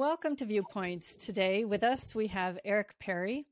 [0.00, 1.14] welcome to Viewpoints.
[1.14, 3.44] Today with us, we have Eric Parry.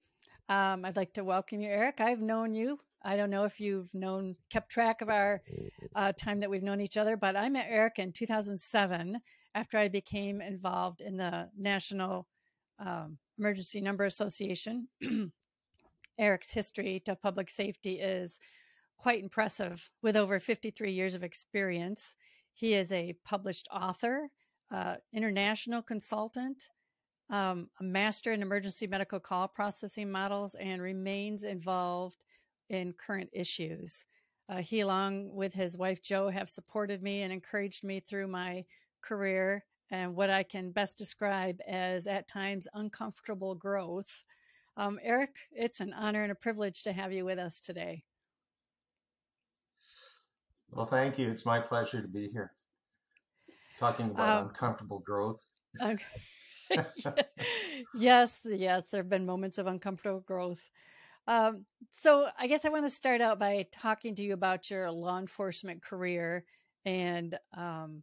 [0.49, 2.01] Um, I'd like to welcome you, Eric.
[2.01, 2.79] I've known you.
[3.05, 5.43] I don't know if you've known, kept track of our
[5.95, 9.21] uh, time that we've known each other, but I met Eric in 2007
[9.55, 12.27] after I became involved in the National
[12.79, 14.89] um, Emergency Number Association.
[16.19, 18.39] Eric's history to public safety is
[18.97, 22.15] quite impressive with over 53 years of experience.
[22.55, 24.31] He is a published author,
[24.71, 26.71] uh, international consultant,
[27.31, 32.25] um, a master in emergency medical call processing models, and remains involved
[32.69, 34.05] in current issues.
[34.49, 38.65] Uh, he, along with his wife Jo, have supported me and encouraged me through my
[39.03, 44.25] career and what I can best describe as at times uncomfortable growth.
[44.77, 48.05] Um, Eric, it's an honor and a privilege to have you with us today.
[50.71, 51.31] Well, thank you.
[51.31, 52.53] It's my pleasure to be here
[53.79, 55.43] talking about um, uncomfortable growth.
[55.81, 56.05] Okay.
[57.95, 60.71] yes, yes, there have been moments of uncomfortable growth.
[61.27, 64.91] Um, so, I guess I want to start out by talking to you about your
[64.91, 66.45] law enforcement career
[66.85, 68.03] and um,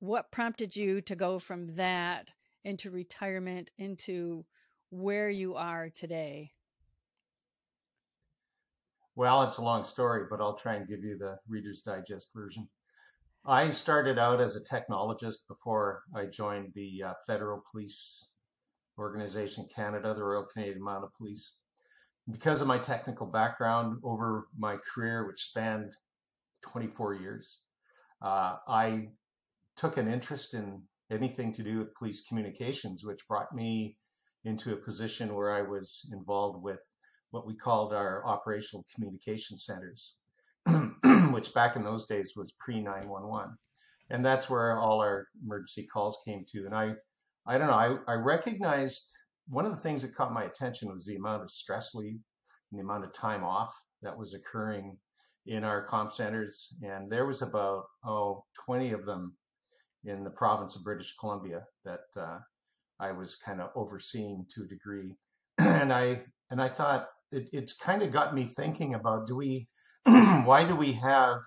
[0.00, 2.30] what prompted you to go from that
[2.64, 4.44] into retirement into
[4.90, 6.52] where you are today.
[9.16, 12.68] Well, it's a long story, but I'll try and give you the Reader's Digest version.
[13.46, 18.32] I started out as a technologist before I joined the uh, Federal Police
[18.98, 21.58] Organization Canada, the Royal Canadian Mounted Police.
[22.30, 25.94] Because of my technical background over my career, which spanned
[26.62, 27.64] 24 years,
[28.22, 29.08] uh, I
[29.76, 33.98] took an interest in anything to do with police communications, which brought me
[34.44, 36.80] into a position where I was involved with
[37.30, 40.14] what we called our operational communication centers.
[41.34, 43.56] which back in those days was pre 911.
[44.10, 46.66] And that's where all our emergency calls came to.
[46.66, 46.92] And I,
[47.46, 49.10] I don't know, I, I recognized
[49.48, 52.20] one of the things that caught my attention was the amount of stress leave
[52.70, 54.96] and the amount of time off that was occurring
[55.46, 56.74] in our comp centers.
[56.82, 59.36] And there was about, oh, 20 of them
[60.04, 62.38] in the province of British Columbia that uh,
[63.00, 65.14] I was kind of overseeing to a degree.
[65.58, 69.68] and I, and I thought it, it's kind of got me thinking about, do we,
[70.04, 71.40] why do we have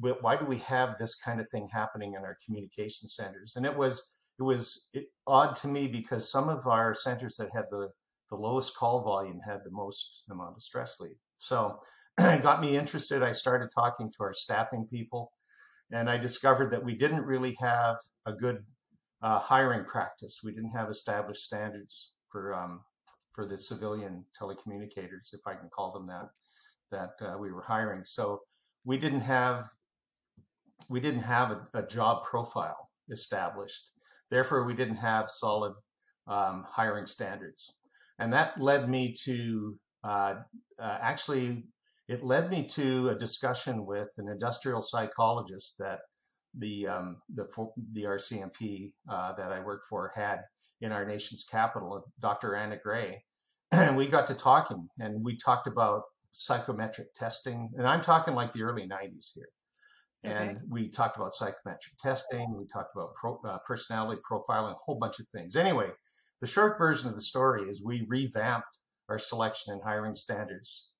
[0.00, 3.54] why do we have this kind of thing happening in our communication centers?
[3.56, 4.90] And it was it was
[5.26, 7.88] odd to me because some of our centers that had the
[8.30, 11.16] the lowest call volume had the most amount of stress leave.
[11.38, 11.80] So
[12.18, 13.22] it got me interested.
[13.22, 15.32] I started talking to our staffing people,
[15.90, 18.64] and I discovered that we didn't really have a good
[19.22, 20.40] uh, hiring practice.
[20.44, 22.82] We didn't have established standards for um,
[23.38, 26.28] for the civilian telecommunicators, if I can call them that
[26.90, 28.04] that uh, we were hiring.
[28.04, 28.40] So
[28.84, 29.68] we didn't have
[30.90, 33.92] we didn't have a, a job profile established.
[34.28, 35.74] Therefore, we didn't have solid
[36.26, 37.76] um, hiring standards,
[38.18, 40.34] and that led me to uh,
[40.80, 41.62] uh, actually
[42.08, 46.00] it led me to a discussion with an industrial psychologist that
[46.58, 47.46] the um, the
[47.92, 50.40] the RCMP uh, that I worked for had
[50.80, 52.54] in our nation's capital, Dr.
[52.54, 53.22] Anna Gray,
[53.96, 58.62] we got to talking, and we talked about psychometric testing, and I'm talking like the
[58.62, 59.48] early 90s here.
[60.24, 60.60] And okay.
[60.68, 65.20] we talked about psychometric testing, we talked about pro, uh, personality profiling, a whole bunch
[65.20, 65.54] of things.
[65.54, 65.90] Anyway,
[66.40, 70.92] the short version of the story is we revamped our selection and hiring standards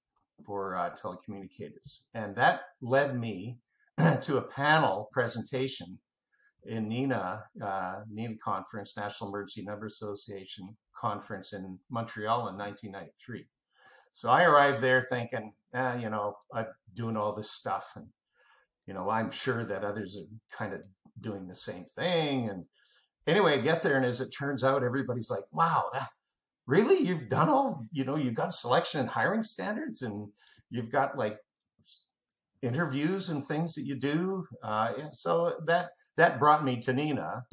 [0.47, 2.05] for uh, telecommunicators.
[2.15, 3.59] And that led me
[3.99, 5.99] to a panel presentation
[6.65, 13.47] in NENA, uh, NENA conference, National Emergency Number Association conference in Montreal in 1993.
[14.13, 18.07] So I arrived there thinking, eh, you know, I'm doing all this stuff, and
[18.87, 20.85] you know, I'm sure that others are kind of
[21.21, 22.49] doing the same thing.
[22.49, 22.65] And
[23.27, 26.09] anyway, I get there, and as it turns out, everybody's like, "Wow, that,
[26.67, 26.99] really?
[26.99, 27.87] You've done all?
[27.93, 30.29] You know, you've got selection and hiring standards, and
[30.71, 31.39] you've got like
[32.63, 37.45] interviews and things that you do." Uh, so that that brought me to NENA,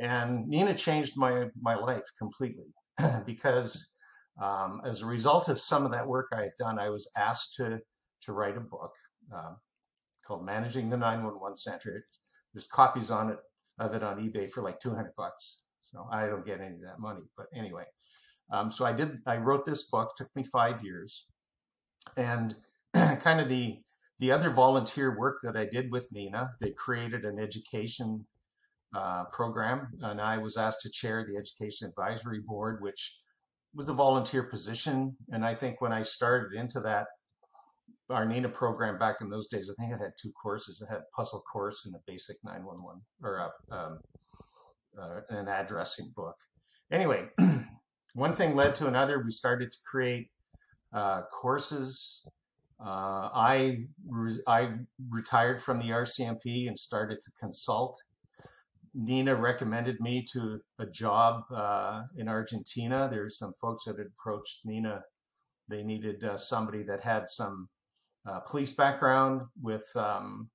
[0.00, 2.72] and NENA changed my my life completely
[3.26, 3.92] because
[4.40, 7.54] um, as a result of some of that work I had done, I was asked
[7.56, 7.80] to
[8.22, 8.92] to write a book
[9.34, 9.56] um,
[10.26, 12.24] called "Managing the 911 Center." It's,
[12.54, 13.38] there's copies on it
[13.78, 15.62] of it on eBay for like 200 bucks.
[15.80, 17.84] So I don't get any of that money, but anyway.
[18.50, 19.18] Um, so I did.
[19.26, 20.12] I wrote this book.
[20.16, 21.26] Took me five years,
[22.16, 22.54] and
[22.94, 23.78] kind of the
[24.22, 28.24] the other volunteer work that I did with NENA, they created an education
[28.94, 33.18] uh, program, and I was asked to chair the education advisory board, which
[33.74, 35.16] was a volunteer position.
[35.32, 37.08] And I think when I started into that,
[38.10, 40.80] our NENA program back in those days, I think it had two courses.
[40.80, 43.98] It had a puzzle course and a basic 911 or a, um,
[44.96, 46.36] uh, an addressing book.
[46.92, 47.24] Anyway,
[48.14, 49.20] one thing led to another.
[49.24, 50.30] We started to create
[50.92, 52.24] uh, courses.
[52.84, 54.70] Uh, I re- I
[55.08, 58.02] retired from the RCMP and started to consult.
[58.94, 63.08] NENA recommended me to a job uh, in Argentina.
[63.10, 65.02] There's some folks that had approached NENA.
[65.68, 67.68] They needed uh, somebody that had some
[68.26, 70.50] uh, police background with um,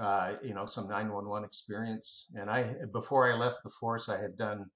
[0.00, 2.30] uh, you know some 911 experience.
[2.34, 4.66] And I before I left the force, I had done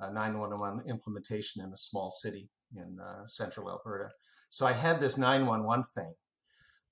[0.00, 4.10] a 911 implementation in a small city in uh, central Alberta.
[4.54, 6.14] So I had this 911 thing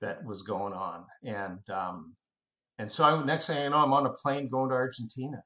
[0.01, 2.17] that was going on, and um,
[2.77, 5.45] and so I, next thing I know, I'm on a plane going to Argentina.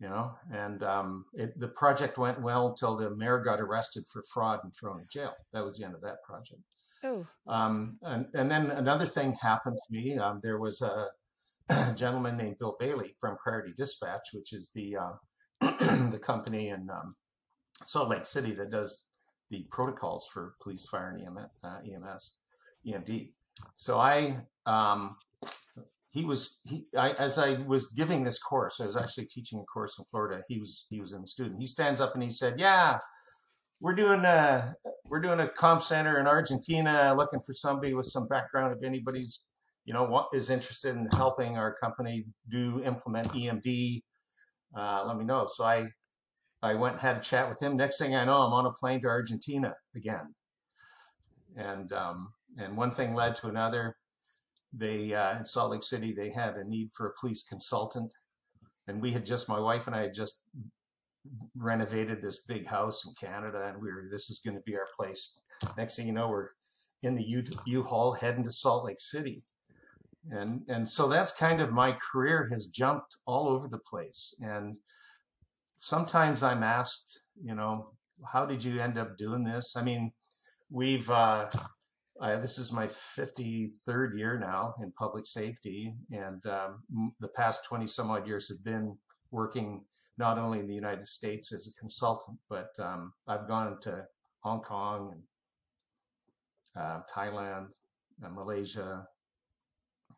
[0.00, 4.24] You know, and um, it, the project went well until the mayor got arrested for
[4.32, 5.34] fraud and thrown in jail.
[5.52, 6.62] That was the end of that project.
[7.04, 7.24] Oh.
[7.46, 10.18] Um, and, and then another thing happened to me.
[10.18, 11.06] Um, there was a,
[11.94, 15.12] gentleman named Bill Bailey from Priority Dispatch, which is the uh,
[16.10, 17.14] the company in um,
[17.84, 19.07] Salt Lake City that does
[19.50, 22.36] the protocols for police, fire, and EMS, uh, EMS
[22.86, 23.32] EMD.
[23.76, 24.36] So I,
[24.66, 25.16] um,
[26.10, 29.64] he was he I, as I was giving this course, I was actually teaching a
[29.64, 30.42] course in Florida.
[30.48, 31.60] He was he was in the student.
[31.60, 32.98] He stands up and he said, "Yeah,
[33.80, 34.74] we're doing a
[35.04, 38.76] we're doing a comp center in Argentina, looking for somebody with some background.
[38.76, 39.48] If anybody's
[39.84, 44.02] you know what is interested in helping our company do implement EMD,
[44.76, 45.88] uh, let me know." So I
[46.62, 47.76] I went and had a chat with him.
[47.76, 50.34] Next thing I know, I'm on a plane to Argentina again,
[51.56, 53.96] and um, and one thing led to another.
[54.72, 58.12] They uh, in Salt Lake City they had a need for a police consultant,
[58.86, 60.40] and we had just my wife and I had just
[61.56, 64.88] renovated this big house in Canada, and we were this is going to be our
[64.96, 65.40] place.
[65.76, 66.50] Next thing you know, we're
[67.02, 69.42] in the U U-Haul heading to Salt Lake City,
[70.30, 74.34] and and so that's kind of my career has jumped all over the place.
[74.40, 74.76] And
[75.78, 77.92] sometimes I'm asked, you know,
[78.26, 79.74] how did you end up doing this?
[79.76, 80.12] I mean,
[80.70, 81.48] we've uh,
[82.20, 87.86] I, this is my 53rd year now in public safety, and um, the past 20
[87.86, 88.96] some odd years have been
[89.30, 89.84] working
[90.18, 94.04] not only in the United States as a consultant, but um, I've gone to
[94.40, 95.22] Hong Kong and
[96.76, 97.68] uh, Thailand,
[98.24, 99.06] uh, Malaysia,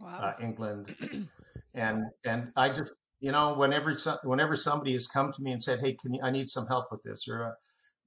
[0.00, 0.18] wow.
[0.18, 0.96] uh, England,
[1.74, 3.94] and and I just you know whenever
[4.25, 6.87] whenever somebody has come to me and said, "Hey, can you, I need some help
[6.90, 7.52] with this?" or uh,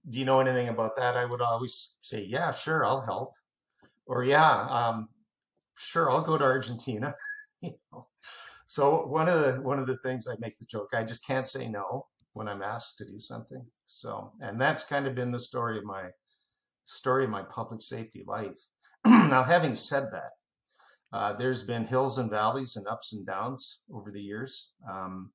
[0.09, 3.33] "Do you know anything about that?" I would always say, "Yeah, sure, I'll help,"
[4.05, 5.09] or "Yeah, um,
[5.75, 7.15] sure, I'll go to Argentina."
[7.61, 8.07] you know,
[8.67, 11.47] so one of the one of the things I make the joke, I just can't
[11.47, 13.63] say no when I'm asked to do something.
[13.85, 16.09] So, and that's kind of been the story of my
[16.85, 18.59] story of my public safety life.
[19.05, 20.31] now, having said that,
[21.13, 24.73] uh, there's been hills and valleys and ups and downs over the years.
[24.91, 25.31] Um,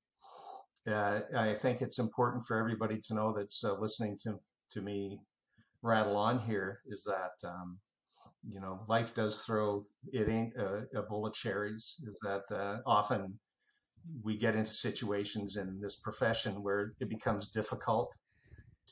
[0.86, 4.38] uh, I think it's important for everybody to know that's uh, listening to
[4.72, 5.20] to me
[5.82, 7.78] rattle on here is that um,
[8.46, 9.82] you know, life does throw
[10.12, 12.00] it ain't a, a bowl of cherries.
[12.06, 13.38] Is that uh, often
[14.22, 18.14] we get into situations in this profession where it becomes difficult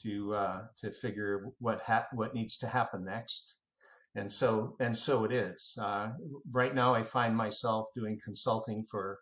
[0.03, 3.59] to uh, to figure what ha- what needs to happen next,
[4.16, 5.78] and so and so it is.
[5.80, 6.08] Uh,
[6.50, 9.20] right now, I find myself doing consulting for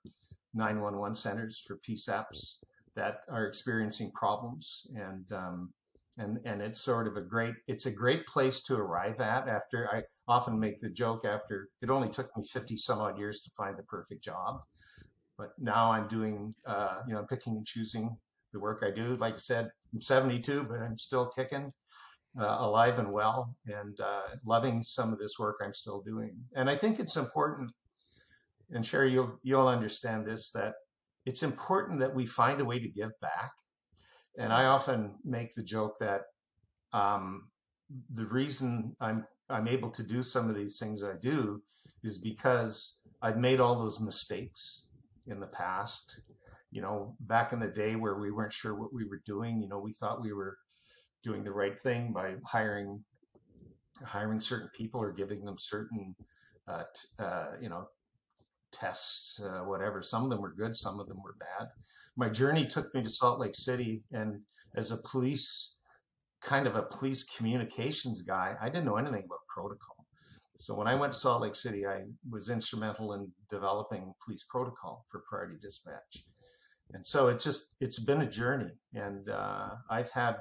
[0.55, 2.61] 911 centers for PSAPs
[2.95, 5.73] that are experiencing problems, and um,
[6.19, 9.89] and and it's sort of a great it's a great place to arrive at after
[9.93, 13.51] i often make the joke after it only took me 50 some odd years to
[13.57, 14.61] find the perfect job.
[15.37, 18.17] But now i'm doing uh, you know picking and choosing
[18.53, 19.17] the work i do.
[19.17, 21.73] Like i said i'm 72 but i'm still kicking
[22.39, 26.69] uh, alive and well and uh, loving some of this work i'm still doing and
[26.69, 27.71] i think it's important
[28.73, 30.75] and sherry you'll you'll understand this that
[31.27, 33.53] it's important that we find a way to give back
[34.39, 36.23] and I often make the joke that
[36.93, 37.49] um,
[38.15, 41.63] the reason I'm I'm able to do some of these things I do
[42.03, 44.89] is because I've made all those mistakes
[45.27, 46.23] in the past.
[46.71, 49.69] You know, back in the day where we weren't sure what we were doing, you
[49.69, 50.59] know, we thought we were
[51.25, 53.03] doing the right thing by hiring
[54.05, 56.15] hiring certain people or giving them certain
[56.69, 57.89] uh, t- uh, you know
[58.71, 60.03] tests, uh, whatever.
[60.03, 61.69] Some of them were good, some of them were bad
[62.17, 64.41] my journey took me to Salt Lake City, and
[64.77, 65.77] as a police
[66.41, 70.07] kind of a police communications guy, I didn't know anything about protocol.
[70.59, 75.05] So when I went to Salt Lake City, I was instrumental in developing police protocol
[75.11, 76.25] for priority dispatch.
[76.93, 80.37] And so it's just it's been a journey, and uh, I've had,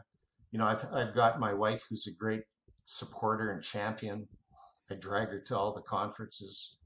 [0.54, 2.44] you know, I've I've got my wife who's a great
[2.86, 4.28] supporter and champion.
[4.90, 6.78] I drag her to all the conferences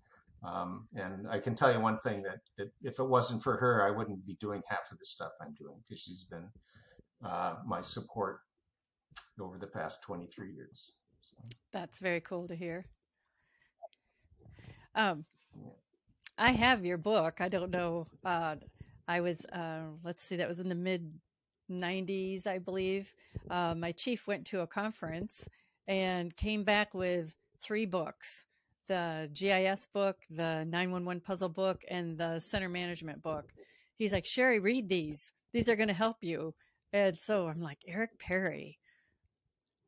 [0.43, 3.85] Um, and I can tell you one thing that, that, if it wasn't for her,
[3.85, 6.47] I wouldn't be doing half of the stuff I'm doing because she's been
[7.23, 8.41] uh, my support
[9.39, 10.99] over the past 23 years.
[11.21, 11.37] So.
[11.71, 12.85] That's very cool to hear.
[14.95, 15.25] Um,
[16.37, 17.41] I have your book.
[17.41, 18.07] I don't know.
[18.23, 18.55] Uh,
[19.07, 21.11] I was, uh, let's see, that was in the mid
[21.69, 23.13] 90s, I believe.
[23.49, 25.47] Uh, my chief went to a conference
[25.87, 28.45] and came back with three books
[28.87, 33.51] the GIS book, the 911 puzzle book, and the center management book.
[33.97, 35.33] He's like, Sherry, read these.
[35.53, 36.53] These are going to help you.
[36.93, 38.79] And so I'm like, Eric Parry,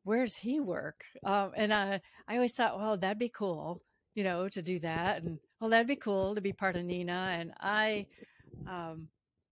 [0.04, 1.04] where's he work?
[1.24, 3.82] Um, and I, I always thought, well, that'd be cool,
[4.14, 5.22] you know, to do that.
[5.22, 7.36] And well, that'd be cool to be part of NENA.
[7.38, 8.06] And I,
[8.68, 9.08] um,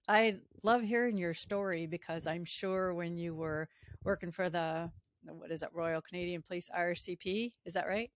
[0.08, 3.68] I love hearing your story because I'm sure when you were
[4.04, 4.90] working for the
[5.24, 8.10] what is it, Royal Canadian Police RCP, is that right?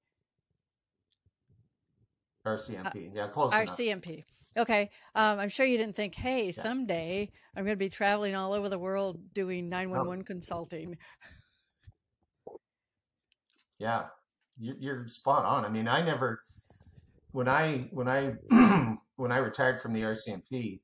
[2.46, 4.06] RCMP, uh, yeah, close RCMP.
[4.06, 4.24] Enough.
[4.56, 4.90] Okay.
[5.14, 6.62] Um, I'm sure you didn't think, hey, yeah.
[6.62, 10.24] someday I'm going to be traveling all over the world doing 911 oh.
[10.24, 10.96] consulting.
[13.78, 14.04] Yeah,
[14.58, 15.64] you're spot on.
[15.64, 16.42] I mean, I never,
[17.32, 18.34] when I when I
[19.16, 20.80] when I retired from the RCMP,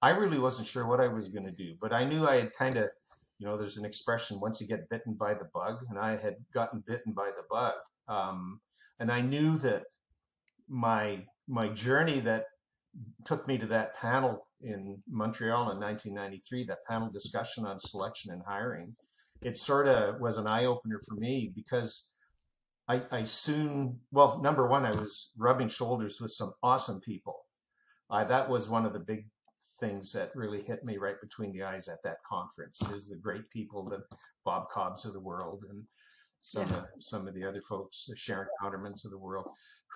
[0.00, 2.54] I really wasn't sure what I was going to do, but I knew I had
[2.54, 2.88] kind of,
[3.38, 6.36] you know, there's an expression once you get bitten by the bug, and I had
[6.54, 7.74] gotten bitten by the bug,
[8.08, 8.60] um,
[9.00, 9.84] and I knew that
[10.68, 12.44] my my journey that
[13.24, 18.42] took me to that panel in Montreal in 1993, that panel discussion on selection and
[18.46, 18.94] hiring,
[19.40, 22.12] it sort of was an eye opener for me because
[22.88, 27.44] I, I, soon, well, number one, I was rubbing shoulders with some awesome people.
[28.10, 29.26] Uh, that was one of the big
[29.80, 33.48] things that really hit me right between the eyes at that conference is the great
[33.50, 34.02] people, the
[34.44, 35.84] Bob Cobbs of the world and
[36.40, 36.78] some yeah.
[36.78, 39.48] of, some of the other folks, the Sharon Countermans of the world,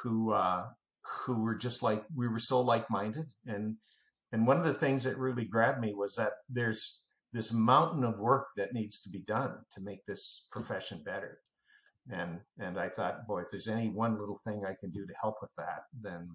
[0.03, 0.67] who uh,
[1.05, 3.77] who were just like we were so like minded and
[4.33, 8.19] and one of the things that really grabbed me was that there's this mountain of
[8.19, 11.39] work that needs to be done to make this profession better
[12.11, 15.15] and and i thought boy if there's any one little thing i can do to
[15.21, 16.29] help with that then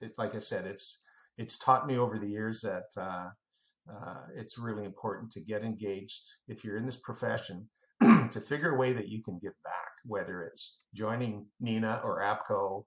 [0.00, 1.02] it, like i said it's
[1.38, 3.28] it's taught me over the years that uh,
[3.92, 7.68] uh, it's really important to get engaged if you're in this profession
[8.30, 12.84] to figure a way that you can give back whether it's joining NENA or apco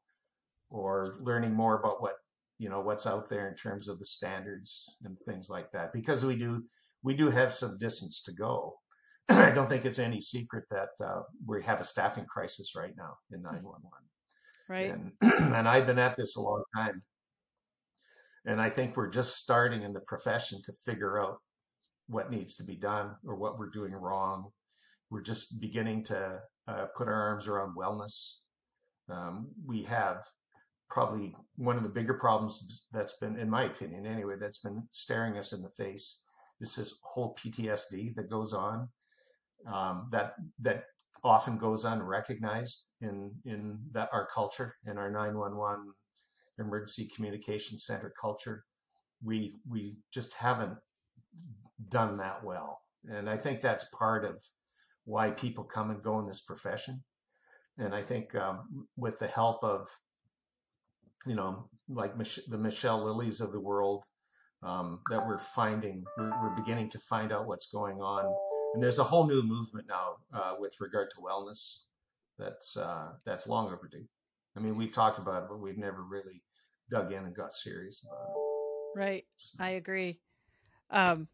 [0.70, 2.15] or learning more about what
[2.58, 6.25] you know what's out there in terms of the standards and things like that because
[6.25, 6.63] we do
[7.03, 8.77] we do have some distance to go.
[9.29, 13.15] I don't think it's any secret that uh, we have a staffing crisis right now
[13.32, 13.82] in 911
[14.70, 14.91] right.
[14.91, 15.12] And,
[15.56, 17.01] and i've been at this a long time
[18.46, 21.39] and i think we're just starting in the profession to figure out
[22.10, 24.50] what needs to be done or what we're doing wrong.
[25.12, 28.39] We're just beginning to uh, put our arms around wellness.
[29.10, 30.25] Um, we have
[30.89, 35.38] probably one of the bigger problems that's been, in my opinion anyway, that's been staring
[35.38, 36.24] us in the face
[36.62, 38.89] is this whole PTSD that goes on
[39.72, 40.86] um, that that
[41.24, 45.93] often goes unrecognized in in that our culture in our 911
[46.59, 48.65] emergency communication center culture
[49.23, 50.77] we we just haven't
[51.89, 54.43] done that well and i think that's part of
[55.05, 57.03] why people come and go in this profession
[57.77, 59.87] and i think um, with the help of
[61.25, 64.03] you know, like Mich- the Michelle Lillys of the world,
[64.63, 68.25] um, that we're finding, we're, we're, beginning to find out what's going on.
[68.73, 71.85] And there's a whole new movement now uh, with regard to wellness
[72.37, 74.05] that's uh, that's long overdue.
[74.55, 76.41] I mean, we've talked about it, but we've never really
[76.89, 79.00] dug in and got serious about it.
[79.00, 79.63] Right, so.
[79.63, 80.19] I agree.
[80.89, 81.27] Um,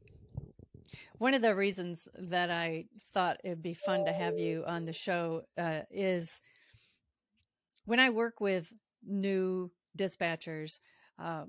[1.18, 4.94] one of the reasons that I thought it'd be fun to have you on the
[4.94, 6.42] show uh, is
[7.86, 8.72] when I work with
[9.06, 10.80] new dispatchers,
[11.18, 11.44] uh,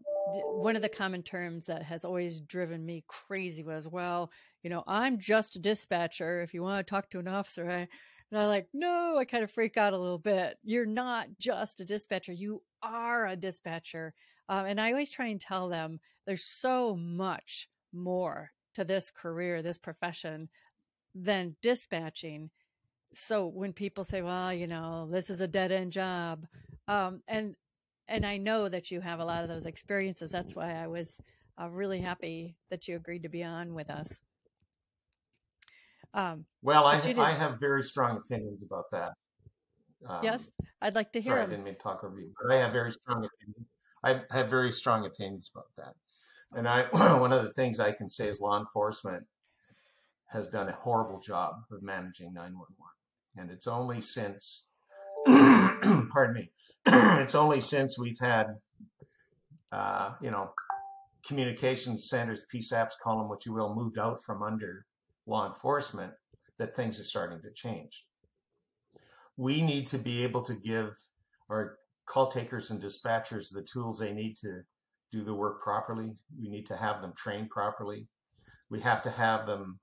[0.45, 4.31] one of the common terms that has always driven me crazy was, well,
[4.63, 6.43] you know, I'm just a dispatcher.
[6.43, 7.89] If you want to talk to an officer, I,
[8.31, 10.59] and I'm like, no, I kind of freak out a little bit.
[10.65, 12.33] You're not just a dispatcher.
[12.33, 14.15] You are a dispatcher.
[14.49, 19.63] Um, and I always try and tell them there's so much more to this career,
[19.63, 20.49] this profession
[21.15, 22.51] than dispatching.
[23.15, 26.47] So when people say, well, you know, this is a dead end job,
[26.89, 27.55] um, and
[28.09, 30.31] and I know that you have a lot of those experiences.
[30.31, 31.19] That's why I was
[31.61, 34.23] uh, really happy that you agreed to be on with us.
[36.17, 39.13] Um, well, I, I have very strong opinions about that.
[40.09, 41.35] Um, yes, I'd like to hear.
[41.35, 41.51] Sorry, them.
[41.51, 43.67] I didn't mean to talk over you, but I have very strong opinions.
[44.03, 45.95] I have very strong opinions about that.
[46.59, 46.85] And I,
[47.21, 49.25] one of the things I can say is law enforcement
[50.31, 52.75] has done a horrible job of managing 911.
[53.37, 54.71] And it's only since,
[55.27, 56.51] pardon me,
[56.87, 58.47] it's only since we've had
[59.71, 60.51] uh, you know,
[61.27, 64.87] communications centers, PSAPs, call them what you will, moved out from under
[65.27, 66.13] law enforcement,
[66.59, 68.07] that things are starting to change.
[69.37, 70.97] We need to be able to give
[71.51, 74.63] our call takers and dispatchers the tools they need to
[75.13, 76.17] do the work properly.
[76.41, 78.09] We need to have them trained properly.
[78.71, 79.79] We have to have them.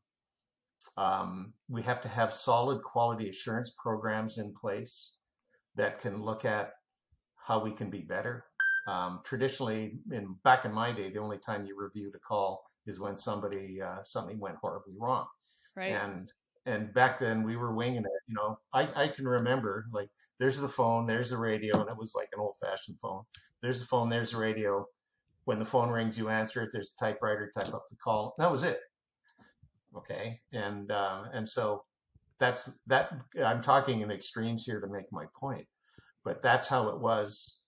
[0.97, 5.17] Um, we have to have solid quality assurance programs in place
[5.75, 6.71] that can look at
[7.35, 8.45] how we can be better.
[8.86, 13.00] Um, traditionally, in back in my day, the only time you reviewed a call is
[13.00, 15.25] when somebody uh, something went horribly wrong.
[15.75, 15.94] Right.
[15.94, 16.32] And
[16.66, 18.22] and back then we were winging it.
[18.28, 20.10] You know, I I can remember like
[20.40, 23.24] there's the phone, there's the radio, and it was like an old fashioned phone.
[23.62, 24.86] There's the phone, there's the radio.
[25.46, 26.70] When the phone rings, you answer it.
[26.72, 28.34] There's a typewriter, type up the call.
[28.38, 28.80] That was it.
[29.96, 31.84] Okay, and uh, and so
[32.38, 33.12] that's that.
[33.44, 35.68] I'm talking in extremes here to make my point,
[36.24, 37.62] but that's how it was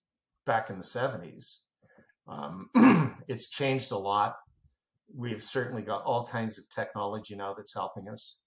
[0.45, 1.59] back in the 70s.
[2.27, 2.69] Um,
[3.27, 4.35] it's changed a lot.
[5.15, 8.39] We've certainly got all kinds of technology now that's helping us,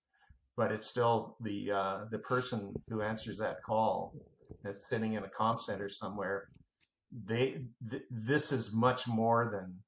[0.56, 4.14] but it's still the uh, the person who answers that call
[4.64, 6.48] that's sitting in a comp center somewhere.
[7.24, 9.78] They th- this is much more than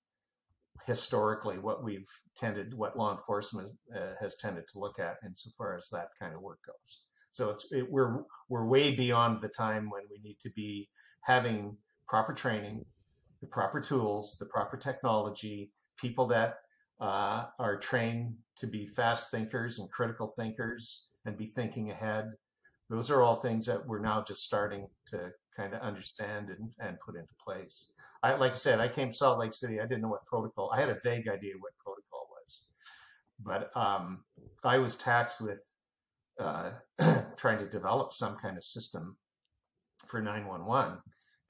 [0.87, 5.89] historically what we've tended, what law enforcement uh, has tended to look at insofar as
[5.93, 7.01] that kind of work goes.
[7.31, 10.89] So it's it, we're we're way beyond the time when we need to be
[11.23, 11.77] having
[12.11, 12.85] proper training,
[13.41, 16.57] the proper tools, the proper technology, people that
[17.01, 22.33] uh, are trained to be fast thinkers and critical thinkers and be thinking ahead.
[22.91, 26.99] Those are all things that we're now just starting to kind of understand and, and
[26.99, 27.93] put into place.
[28.25, 29.79] I, like I said, I came to Salt Lake City.
[29.79, 30.73] I didn't know what protocol.
[30.75, 32.65] I had a vague idea what protocol was,
[33.39, 34.25] but um,
[34.65, 35.63] I was tasked with
[36.41, 36.73] uh,
[37.37, 39.17] trying to develop some kind of system
[40.09, 40.99] for 911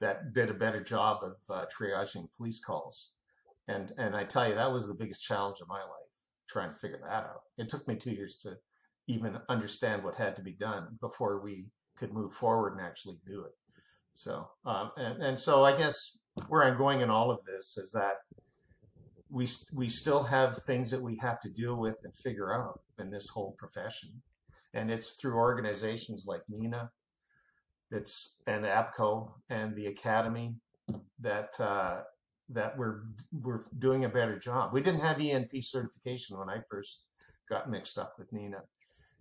[0.01, 3.15] that did a better job of uh, triaging police calls.
[3.67, 6.15] And and I tell you, that was the biggest challenge of my life,
[6.49, 7.43] trying to figure that out.
[7.57, 8.57] It took me two years to
[9.07, 13.43] even understand what had to be done before we could move forward and actually do
[13.45, 13.53] it.
[14.13, 16.17] So um, and and so I guess
[16.49, 18.17] where I'm going in all of this is that
[19.29, 23.09] we we still have things that we have to deal with and figure out in
[23.09, 24.09] this whole profession,
[24.73, 26.91] and it's through organizations like NENA
[27.91, 30.55] it's and APCO and the Academy
[31.19, 32.01] that uh,
[32.49, 33.01] that we're
[33.41, 34.73] we're doing a better job.
[34.73, 37.07] We didn't have ENP certification when I first
[37.49, 38.61] got mixed up with NENA.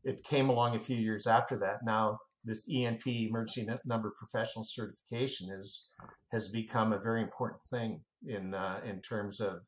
[0.04, 1.84] It came along a few years after that.
[1.84, 5.90] Now this ENP emergency number professional certification is
[6.32, 9.60] has become a very important thing in uh, in terms of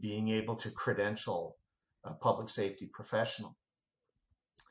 [0.00, 1.56] being able to credential
[2.04, 3.56] a public safety professional.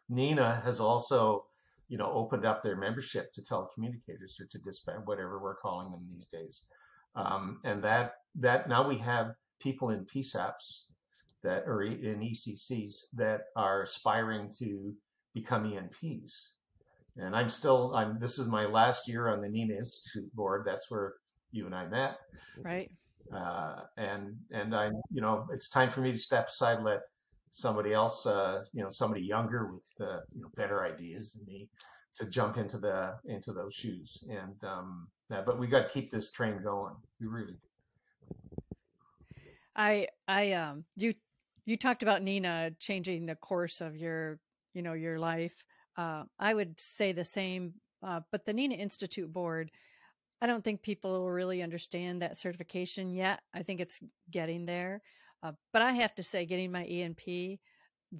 [0.10, 1.46] NENA has also
[1.90, 6.06] you know, opened up their membership to telecommunicators or to dispatch, whatever we're calling them
[6.10, 6.68] these days.
[7.16, 10.86] Um, and that that now we have people in PSAPs
[11.44, 14.94] that are in ECCs that are aspiring to
[15.34, 16.52] become ENPs.
[17.18, 20.64] And I'm still I'm this is my last year on the NENA Institute board.
[20.66, 21.16] That's where
[21.52, 22.18] you and I met.
[22.64, 22.92] Right.
[23.34, 27.02] Uh, and and I you know it's time for me to step aside, let
[27.50, 31.70] somebody else, uh, you know, somebody younger with uh, you know better ideas than me,
[32.16, 34.28] to jump into the into those shoes.
[34.30, 36.96] And um, yeah, but we got to keep this train going.
[37.20, 37.58] We really.
[39.76, 41.14] I I um you
[41.66, 44.40] you talked about NENA changing the course of your
[44.74, 45.64] you know your life.
[45.96, 49.72] Uh, I would say the same, uh, but the NENA Institute board.
[50.40, 53.42] I don't think people really understand that certification yet.
[53.56, 55.02] I think it's getting there.
[55.44, 57.60] Uh, but I have to say, getting my ENP,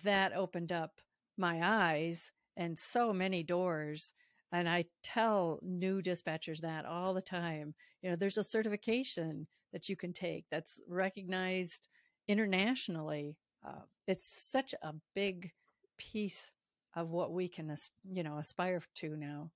[0.04, 1.02] that opened up
[1.38, 4.14] my eyes and so many doors.
[4.52, 7.76] And I tell new dispatchers that all the time.
[8.02, 11.90] You know, there's a certification that you can take that's recognized
[12.28, 13.38] internationally.
[13.66, 15.52] Uh, it's such a big
[15.98, 16.54] piece
[16.96, 17.76] of what we can,
[18.10, 19.52] you know, aspire to now.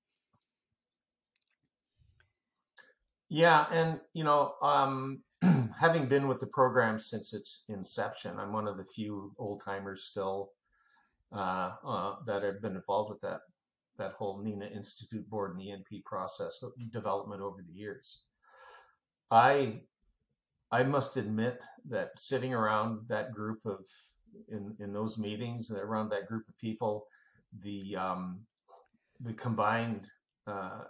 [3.30, 5.24] Yeah, and you know, um,
[5.80, 10.04] having been with the program since its inception, I'm one of the few old timers
[10.04, 10.52] still
[11.32, 13.42] uh, uh, that have been involved with that
[13.98, 18.26] that whole NENA Institute board and the ENP process development over the years.
[19.30, 19.82] I
[20.72, 23.86] I must admit that sitting around that group of
[24.50, 27.08] in in those meetings around that group of people,
[27.62, 28.42] the um,
[29.20, 30.08] the combined
[30.48, 30.84] uh,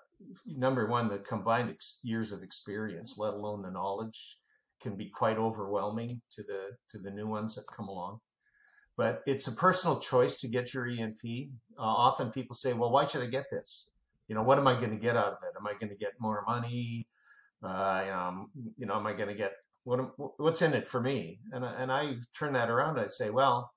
[0.46, 4.38] number one, the combined ex- years of experience, let alone the knowledge
[4.82, 8.20] can be quite overwhelming to the to the new ones that come along.
[8.98, 11.50] But it's a personal choice to get your ENP.
[11.78, 13.89] Uh, often people say, "Well, why should I get this?
[14.28, 15.54] You know, what am I going to get out of it?
[15.58, 17.08] Am I going to get more money?
[17.63, 18.46] Uh, you know,
[18.78, 20.00] you know, am I going to get what?
[20.39, 21.39] What's in it for me?
[21.52, 23.00] And and I turn that around.
[23.00, 23.72] I say, well,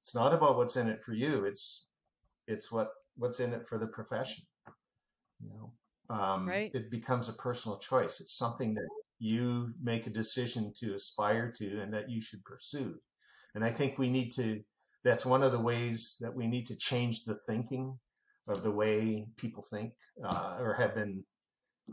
[0.00, 1.44] it's not about what's in it for you.
[1.44, 1.88] It's
[2.46, 4.44] it's what what's in it for the profession.
[5.40, 5.72] You know,
[6.14, 6.70] um, right.
[6.74, 8.20] it becomes a personal choice.
[8.20, 12.94] It's something that you make a decision to aspire to and that you should pursue.
[13.54, 14.60] And I think we need to,
[15.04, 17.98] that's one of the ways that we need to change the thinking
[18.46, 19.92] of the way people think
[20.24, 21.24] uh, or have been,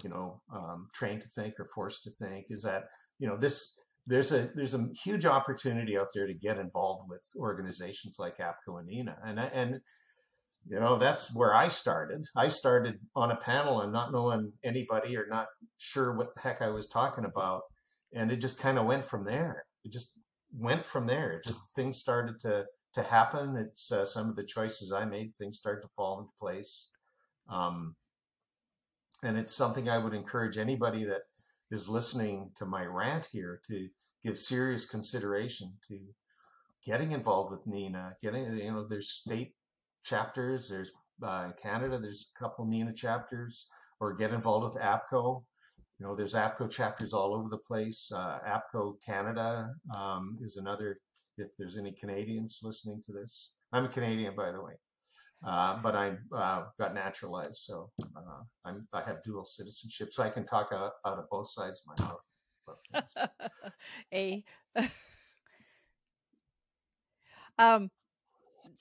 [0.04, 2.86] you know, um, trained to think or forced to think is that,
[3.20, 7.24] you know, this, there's a there's a huge opportunity out there to get involved with
[7.38, 9.18] organizations like APCO and NENA.
[9.26, 9.82] And and
[10.68, 12.26] you know that's where i started.
[12.36, 15.48] I started on a panel and not knowing anybody or not
[15.78, 17.62] sure what the heck i was talking about.
[18.14, 19.66] And it just kind of went from there.
[19.84, 20.20] It just
[20.58, 21.34] went from there.
[21.34, 23.58] It just things started to to happen.
[23.58, 26.92] It's uh, some of the choices i made things started to fall into place.
[27.50, 27.96] Um,
[29.24, 31.22] and it's something i would encourage anybody that
[31.72, 33.88] is listening to my rant here to
[34.24, 36.00] give serious consideration to
[36.86, 39.54] getting involved with NENA, getting you know there's state
[40.06, 40.70] chapters.
[40.70, 40.92] There's
[41.24, 43.68] uh, Canada, there's a couple of NENA chapters,
[44.00, 45.44] or get involved with APCO.
[46.00, 48.12] You know, there's APCO chapters all over the place.
[48.14, 51.00] Uh, APCO Canada um, is another.
[51.38, 54.74] If there's any Canadians listening to this, I'm a Canadian, by the way,
[55.46, 60.30] uh, but I uh, got naturalized, so uh, I'm, I have dual citizenship, so I
[60.30, 62.22] can talk out, out of both sides of my mouth.
[64.14, 64.44] a
[67.60, 67.92] um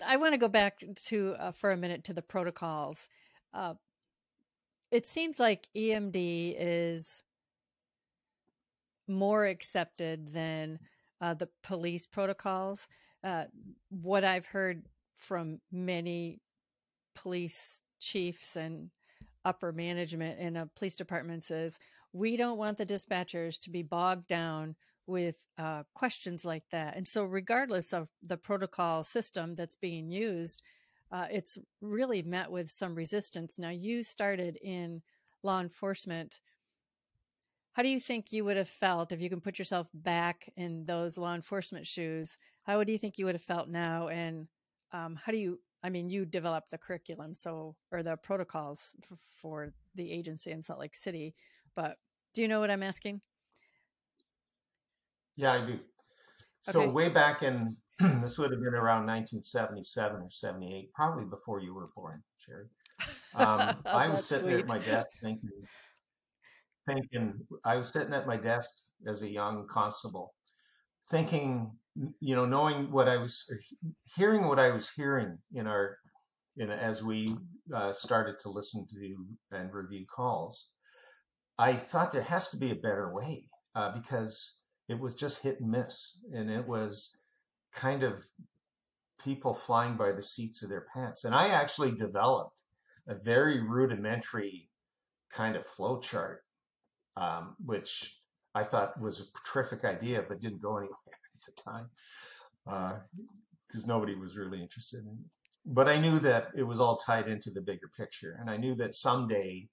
[0.05, 3.09] I want to go back to uh, for a minute to the protocols.
[3.53, 3.75] Uh,
[4.91, 7.23] it seems like EMD is
[9.09, 10.79] more accepted than
[11.21, 12.89] uh, the police protocols.
[13.23, 13.45] Uh,
[13.91, 14.85] what I've heard
[15.17, 16.41] from many
[17.15, 18.91] police chiefs and
[19.45, 21.79] upper management in uh, police departments is
[22.13, 24.75] we don't want the dispatchers to be bogged down
[25.07, 26.97] with uh, questions like that.
[26.97, 30.63] And so, regardless of the protocol system that's being used,
[31.13, 33.59] uh, it's really met with some resistance.
[33.59, 35.03] Now, you started in
[35.43, 36.41] law enforcement.
[37.73, 40.85] How do you think you would have felt if you can put yourself back in
[40.85, 42.39] those law enforcement shoes?
[42.63, 44.09] How do you think you would have felt now?
[44.09, 44.49] And
[44.93, 49.17] um, how do you, I mean, you developed the curriculum, so, or the protocols for,
[49.41, 51.35] for the agency in Salt Lake City,
[51.75, 51.97] but
[52.33, 53.21] do you know what I'm asking?
[55.37, 55.79] Yeah, I do.
[56.61, 56.91] So okay.
[56.91, 57.77] way back in
[58.23, 62.67] this would have been around 1977 or 78, probably before you were born, Sherry.
[63.35, 64.61] Um, I was sitting sweet.
[64.61, 65.51] at my desk thinking,
[66.89, 67.35] thinking.
[67.65, 68.71] I was sitting at my desk
[69.07, 70.35] as a young constable,
[71.09, 71.71] thinking,
[72.21, 73.45] you know, knowing what I was
[74.17, 75.99] hearing, what I was hearing in our,
[76.57, 77.37] in as we
[77.73, 80.73] uh, started to listen to and review calls.
[81.59, 85.61] I thought there has to be a better way uh, because it was just hit
[85.61, 86.19] and miss.
[86.33, 87.19] And it was
[87.75, 88.25] kind of
[89.23, 91.25] people flying by the seats of their pants.
[91.25, 92.63] And I actually developed
[93.09, 94.69] a very rudimentary
[95.31, 96.45] kind of flow chart,
[97.17, 98.21] um, which
[98.55, 100.97] I thought was a terrific idea, but didn't go anywhere
[101.35, 101.89] at the time
[102.65, 105.27] because uh, nobody was really interested in it.
[105.67, 108.75] But I knew that it was all tied into the bigger picture, and I knew
[108.77, 109.69] that someday,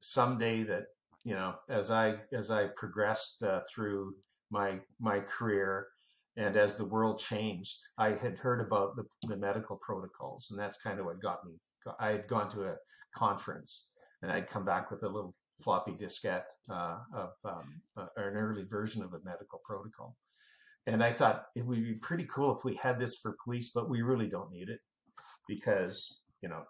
[0.00, 0.86] someday that
[1.28, 4.14] you know, as I as I progressed uh, through
[4.50, 5.88] my my career,
[6.38, 10.80] and as the world changed, I had heard about the, the medical protocols, and that's
[10.80, 11.52] kind of what got me.
[12.00, 12.76] I had gone to a
[13.14, 18.34] conference, and I'd come back with a little floppy diskette uh, of um, uh, an
[18.34, 20.16] early version of a medical protocol.
[20.86, 23.90] And I thought it would be pretty cool if we had this for police, but
[23.90, 24.80] we really don't need it
[25.46, 26.62] because, you know,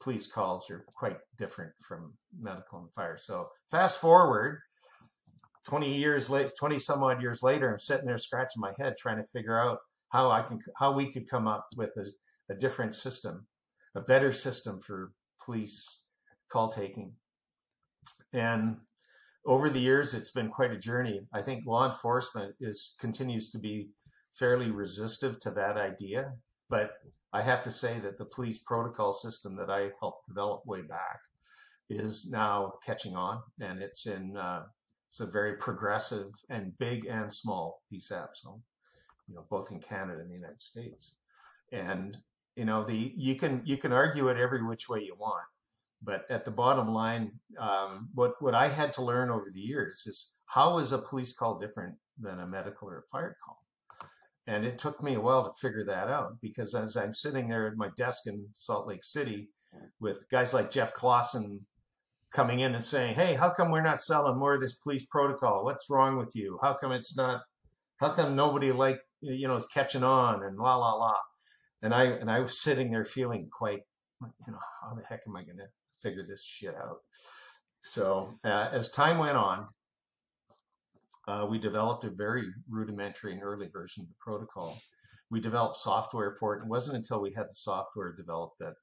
[0.00, 3.16] police calls are quite different from medical and fire.
[3.18, 4.60] So fast forward
[5.66, 9.16] 20 years late, 20 some odd years later, I'm sitting there scratching my head trying
[9.16, 9.78] to figure out
[10.10, 12.04] how I can, how we could come up with a,
[12.52, 13.46] a different system,
[13.94, 16.02] a better system for police
[16.50, 17.12] call taking.
[18.32, 18.78] And
[19.46, 21.26] over the years, it's been quite a journey.
[21.32, 23.88] I think law enforcement is continues to be
[24.34, 26.32] fairly resistive to that idea,
[26.68, 26.92] but
[27.34, 31.18] I have to say that the police protocol system that I helped develop way back
[31.90, 34.62] is now catching on, and it's in uh,
[35.08, 38.62] it's a very progressive and big and small PSAP zone,
[39.26, 41.16] you know, both in Canada and the United States.
[41.72, 42.16] And
[42.54, 45.44] you know, the you can you can argue it every which way you want,
[46.02, 50.04] but at the bottom line, um, what what I had to learn over the years
[50.06, 53.63] is how is a police call different than a medical or a fire call?
[54.46, 57.66] And it took me a while to figure that out because as I'm sitting there
[57.66, 59.48] at my desk in Salt Lake City
[60.00, 61.66] with guys like Jeff Clawson
[62.32, 65.64] coming in and saying, "Hey, how come we're not selling more of this police protocol?
[65.64, 66.58] What's wrong with you?
[66.62, 67.42] How come it's not?
[67.98, 71.16] How come nobody like you know is catching on?" And la la la.
[71.82, 73.82] And I and I was sitting there feeling quite,
[74.22, 75.68] you know, how the heck am I going to
[76.02, 76.98] figure this shit out?
[77.82, 79.68] So uh, as time went on,
[81.26, 84.78] uh, we developed a very rudimentary and early version of the protocol.
[85.30, 86.62] We developed software for it.
[86.62, 88.74] It wasn't until we had the software developed that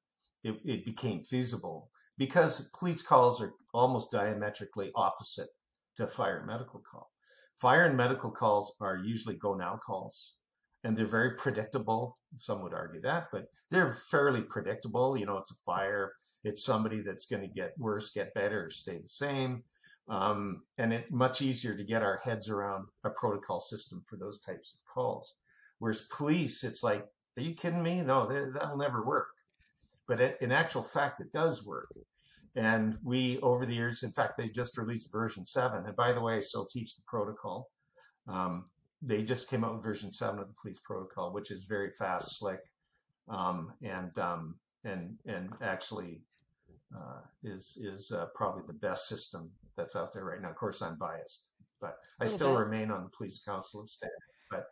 [0.44, 5.50] it, it became feasible because police calls are almost diametrically opposite
[5.98, 7.12] to fire and medical call.
[7.58, 10.38] Fire and medical calls are usually go now calls
[10.84, 12.18] and they're very predictable.
[12.38, 15.16] Some would argue that, but they're fairly predictable.
[15.18, 18.72] You know, it's a fire, it's somebody that's going to get worse, get better, or
[18.72, 19.64] stay the same.
[20.10, 24.42] Um, and it's much easier to get our heads around a protocol system for those
[24.42, 25.38] types of calls.
[25.80, 27.06] Whereas police, it's like,
[27.38, 28.02] are you kidding me?
[28.02, 29.28] No, that'll never work.
[30.08, 31.90] But in actual fact, it does work.
[32.56, 35.86] And we, over the years, in fact, they just released version seven.
[35.86, 37.70] And by the way, I still teach the protocol.
[38.28, 38.66] Um,
[39.02, 42.38] they just came out with version seven of the police protocol, which is very fast,
[42.38, 42.60] slick,
[43.30, 46.22] um, and um, and and actually
[46.96, 50.50] uh, is is uh, probably the best system that's out there right now.
[50.50, 51.50] Of course, I'm biased,
[51.80, 54.10] but I still remain on the Police Council of State.
[54.50, 54.66] But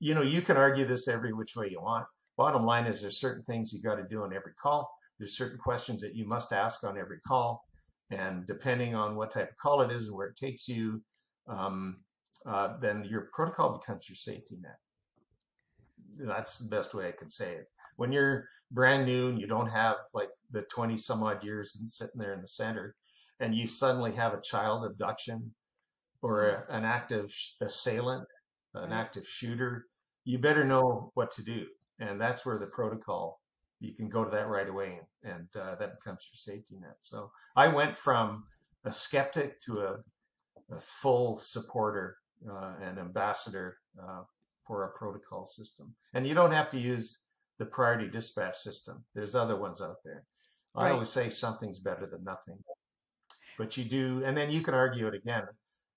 [0.00, 2.06] you know, you can argue this every which way you want.
[2.36, 4.90] Bottom line is, there's certain things you got to do on every call.
[5.18, 7.64] There's certain questions that you must ask on every call,
[8.10, 11.00] and depending on what type of call it is and where it takes you,
[11.48, 11.98] um,
[12.46, 14.78] uh, then your protocol becomes your safety net.
[16.18, 17.68] That's the best way I can say it.
[17.96, 21.88] When you're brand new and you don't have like the 20 some odd years and
[21.88, 22.96] sitting there in the center,
[23.40, 25.52] and you suddenly have a child abduction
[26.22, 28.28] or a, an active assailant,
[28.74, 29.86] an active shooter,
[30.24, 31.66] you better know what to do.
[31.98, 33.40] And that's where the protocol,
[33.80, 36.96] you can go to that right away and, and uh, that becomes your safety net.
[37.00, 38.44] So I went from
[38.84, 39.96] a skeptic to a,
[40.74, 42.16] a full supporter
[42.50, 44.22] uh, and ambassador uh,
[44.66, 45.94] for a protocol system.
[46.14, 47.22] And you don't have to use
[47.58, 49.04] the priority dispatch system.
[49.14, 50.24] There's other ones out there.
[50.74, 50.88] Right.
[50.88, 52.58] I always say something's better than nothing.
[53.56, 55.44] But you do, and then you can argue it again.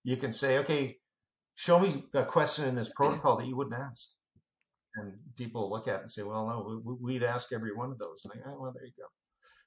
[0.04, 0.98] You can say, okay,
[1.56, 4.10] show me a question in this protocol that you wouldn't ask.
[4.96, 8.26] And people look at it and say, well, no, we'd ask every one of those.
[8.26, 9.06] And I, oh, well, there you go.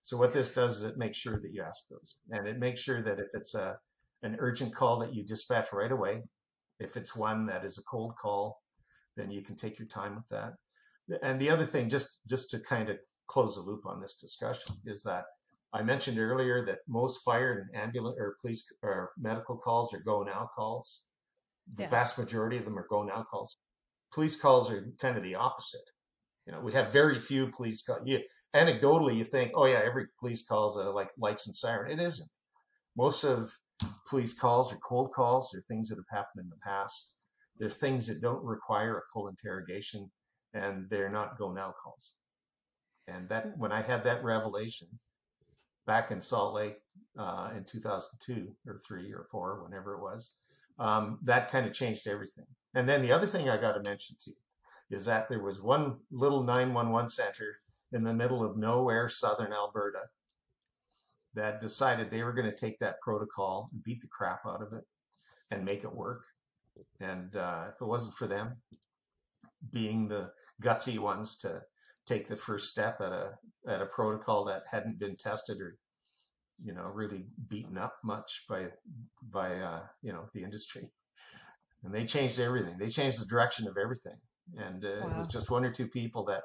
[0.03, 2.17] So what this does is it makes sure that you ask those.
[2.31, 3.79] And it makes sure that if it's a,
[4.23, 6.23] an urgent call that you dispatch right away,
[6.79, 8.60] if it's one that is a cold call,
[9.20, 10.54] then you can take your time with that.
[11.22, 14.74] And the other thing, just just to kind of close the loop on this discussion,
[14.87, 15.24] is that
[15.72, 20.22] I mentioned earlier that most fire and ambulance or police or medical calls are go
[20.22, 21.04] now calls.
[21.76, 21.90] The yes.
[21.90, 23.56] vast majority of them are go now calls.
[24.12, 25.88] Police calls are kind of the opposite.
[26.46, 28.00] You know, we have very few police calls.
[28.04, 28.20] You,
[28.56, 31.92] anecdotally, you think, oh yeah, every police calls a like lights and siren.
[31.92, 32.28] It isn't.
[32.96, 33.52] Most of
[34.09, 37.14] police calls are cold calls or things that have happened in the past.
[37.61, 40.11] They're things that don't require a full interrogation
[40.55, 42.14] and they're not go now calls.
[43.07, 43.61] And that hmm.
[43.61, 44.88] when I had that revelation
[45.87, 46.79] back in Salt Lake
[47.18, 50.33] uh, in 2002 or three or four, whenever it was,
[50.79, 52.46] um, that kind of changed everything.
[52.75, 54.37] And then the other thing I got to mention to you
[54.96, 57.59] is that there was one little 911 center
[57.92, 60.03] in the middle of nowhere, southern Alberta,
[61.35, 64.73] that decided they were going to take that protocol and beat the crap out of
[64.73, 64.85] it
[65.51, 66.23] and make it work.
[67.01, 68.57] And uh, if it wasn't for them
[69.73, 71.62] being the gutsy ones to
[72.07, 73.33] take the first step at a
[73.69, 75.77] at a protocol that hadn't been tested or
[76.62, 78.66] you know really beaten up much by
[79.23, 80.90] by uh, you know the industry,
[81.85, 82.77] and they changed everything.
[82.79, 84.16] They changed the direction of everything,
[84.57, 85.11] and uh, wow.
[85.11, 86.43] it was just one or two people that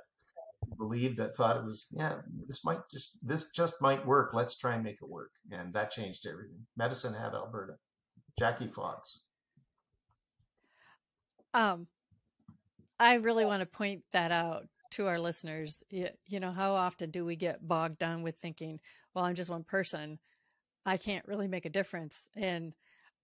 [0.77, 2.15] believed that thought it was yeah
[2.47, 4.33] this might just this just might work.
[4.33, 5.31] Let's try and make it work.
[5.51, 6.65] And that changed everything.
[6.75, 7.75] Medicine Hat alberta.
[8.37, 9.27] Jackie fox
[11.55, 11.87] um
[12.99, 17.09] i really want to point that out to our listeners you, you know how often
[17.09, 18.79] do we get bogged down with thinking
[19.13, 20.19] well i'm just one person
[20.85, 22.73] i can't really make a difference and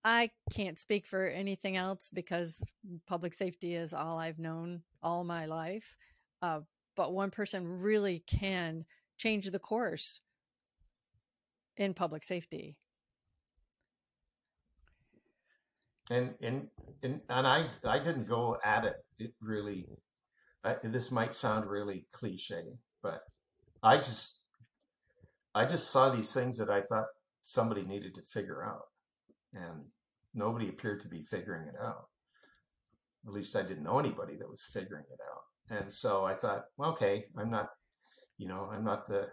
[0.04, 2.64] i can't speak for anything else because
[3.08, 5.96] public safety is all i've known all my life
[6.42, 6.60] uh,
[6.96, 8.86] but one person really can
[9.18, 10.20] change the course
[11.78, 12.78] in public safety.
[16.10, 16.68] And and
[17.04, 18.96] and, and I I didn't go at it.
[19.20, 19.88] It really
[20.64, 22.64] I, this might sound really cliche,
[23.02, 23.22] but
[23.84, 24.42] I just
[25.54, 27.08] I just saw these things that I thought
[27.42, 28.86] somebody needed to figure out,
[29.54, 29.84] and
[30.34, 32.06] nobody appeared to be figuring it out.
[33.28, 35.80] At least I didn't know anybody that was figuring it out.
[35.80, 37.70] And so I thought, okay, I'm not,
[38.38, 39.30] you know, I'm not the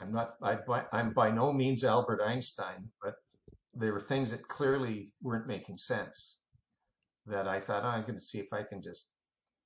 [0.00, 0.36] I'm not.
[0.42, 0.58] I,
[0.92, 3.16] I'm by no means Albert Einstein, but
[3.74, 6.38] there were things that clearly weren't making sense.
[7.26, 9.12] That I thought oh, I'm going to see if I can just,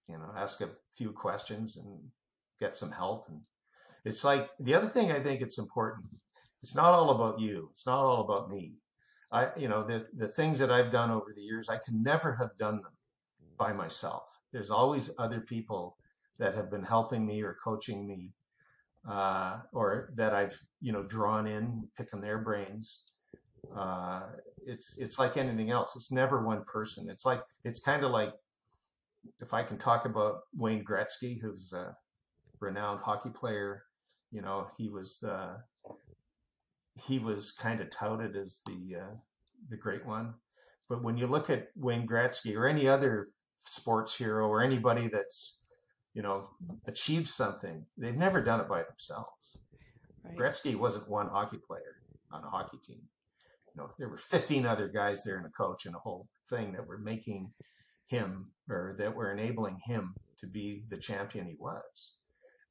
[0.08, 2.00] you know, ask a few questions and
[2.58, 3.28] get some help.
[3.28, 3.42] And
[4.04, 6.06] it's like the other thing I think it's important.
[6.62, 7.68] It's not all about you.
[7.72, 8.74] It's not all about me.
[9.32, 12.34] I, you know, the the things that I've done over the years, I can never
[12.36, 12.92] have done them
[13.58, 14.40] by myself.
[14.52, 15.96] There's always other people
[16.38, 18.32] that have been helping me or coaching me,
[19.08, 23.04] uh, or that I've you know drawn in, picking their brains.
[23.74, 24.22] Uh,
[24.66, 25.96] it's it's like anything else.
[25.96, 27.08] It's never one person.
[27.08, 28.32] It's like it's kind of like
[29.40, 31.96] if I can talk about Wayne Gretzky, who's a
[32.60, 33.84] renowned hockey player.
[34.30, 35.58] You know, he was uh,
[36.94, 39.14] he was kind of touted as the uh,
[39.70, 40.34] the great one.
[40.88, 45.62] But when you look at Wayne Gretzky or any other sports hero or anybody that's
[46.14, 46.48] you know
[46.86, 49.58] achieved something, they've never done it by themselves.
[50.24, 50.36] Right.
[50.36, 51.96] Gretzky wasn't one hockey player
[52.32, 53.02] on a hockey team.
[53.74, 56.72] You know, there were 15 other guys there and a coach and a whole thing
[56.72, 57.52] that were making
[58.06, 62.16] him or that were enabling him to be the champion he was.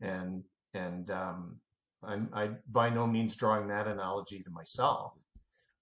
[0.02, 1.60] And and um,
[2.04, 5.14] I'm I by no means drawing that analogy to myself,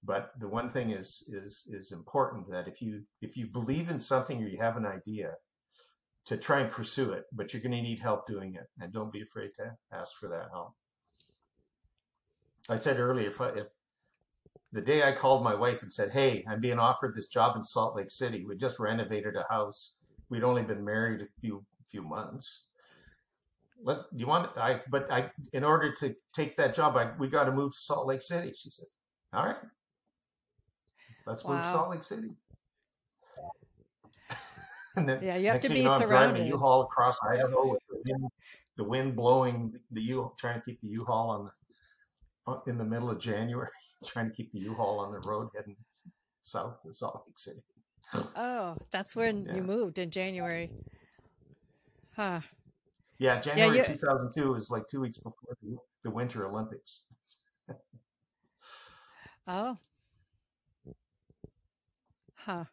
[0.04, 4.00] but the one thing is is is important that if you if you believe in
[4.00, 5.34] something or you have an idea,
[6.26, 9.12] to try and pursue it, but you're going to need help doing it, and don't
[9.12, 10.74] be afraid to ask for that help.
[12.70, 13.68] I said earlier, if, I, if
[14.74, 17.64] the day I called my wife and said, "Hey, I'm being offered this job in
[17.64, 18.46] Salt Lake City.
[18.46, 19.98] We just renovated a house.
[20.30, 22.68] We'd only been married a few few months.
[23.84, 24.82] Let do you want I?
[24.90, 28.08] But I, in order to take that job, I we got to move to Salt
[28.08, 28.96] Lake City." She says,
[29.34, 29.58] "All right,
[31.26, 31.56] let's wow.
[31.56, 32.30] move to Salt Lake City."
[34.96, 36.16] then yeah, you have to be you know, surrounded.
[36.16, 38.32] I'm driving a U-Haul across Idaho with the wind,
[38.78, 41.52] the wind blowing the U, trying to keep the U-Haul on the
[42.52, 43.70] uh, in the middle of January.
[44.06, 45.78] Trying to keep the U-Haul on the road heading
[46.42, 47.62] south to Salt Lake City.
[48.36, 49.56] Oh, that's when yeah.
[49.56, 50.70] you moved in January.
[52.16, 52.42] Huh.
[53.20, 57.06] Yeah, January yeah, 2002 is like two weeks before the, the Winter Olympics.
[59.48, 59.78] oh.
[62.36, 62.64] Huh.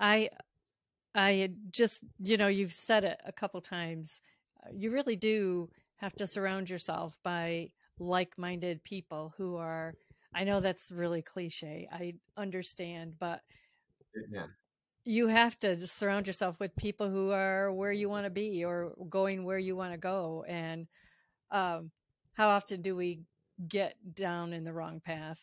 [0.00, 0.30] I
[1.14, 4.20] I just, you know, you've said it a couple times.
[4.72, 9.94] You really do have to surround yourself by like-minded people who are
[10.36, 11.88] I know that's really cliche.
[11.90, 13.40] I understand, but
[14.30, 14.46] yeah.
[15.04, 18.92] You have to surround yourself with people who are where you want to be or
[19.08, 20.44] going where you want to go.
[20.46, 20.88] And
[21.50, 21.90] um,
[22.34, 23.20] how often do we
[23.66, 25.40] get down in the wrong path?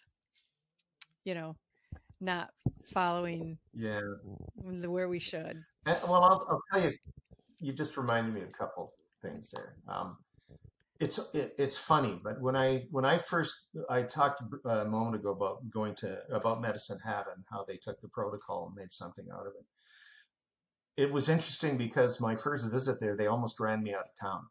[1.23, 1.55] You know,
[2.21, 2.51] not
[2.93, 4.01] following yeah
[4.63, 5.63] the, where we should.
[5.85, 6.95] Well, I'll, I'll, tell you,
[7.59, 9.75] you just reminded me a couple things there.
[9.87, 10.17] Um,
[11.03, 15.31] it's it, it's funny, but when I when I first I talked a moment ago
[15.31, 19.25] about going to about Medicine Hat and how they took the protocol and made something
[19.33, 19.65] out of it.
[20.95, 24.45] It was interesting because my first visit there, they almost ran me out of town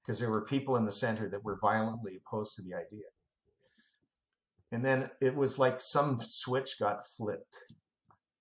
[0.00, 3.08] because there were people in the center that were violently opposed to the idea.
[4.70, 7.56] And then it was like some switch got flipped.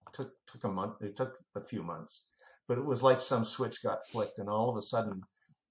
[0.08, 1.02] It took took a month.
[1.02, 2.28] It took a few months,
[2.68, 5.24] but it was like some switch got flipped, and all of a sudden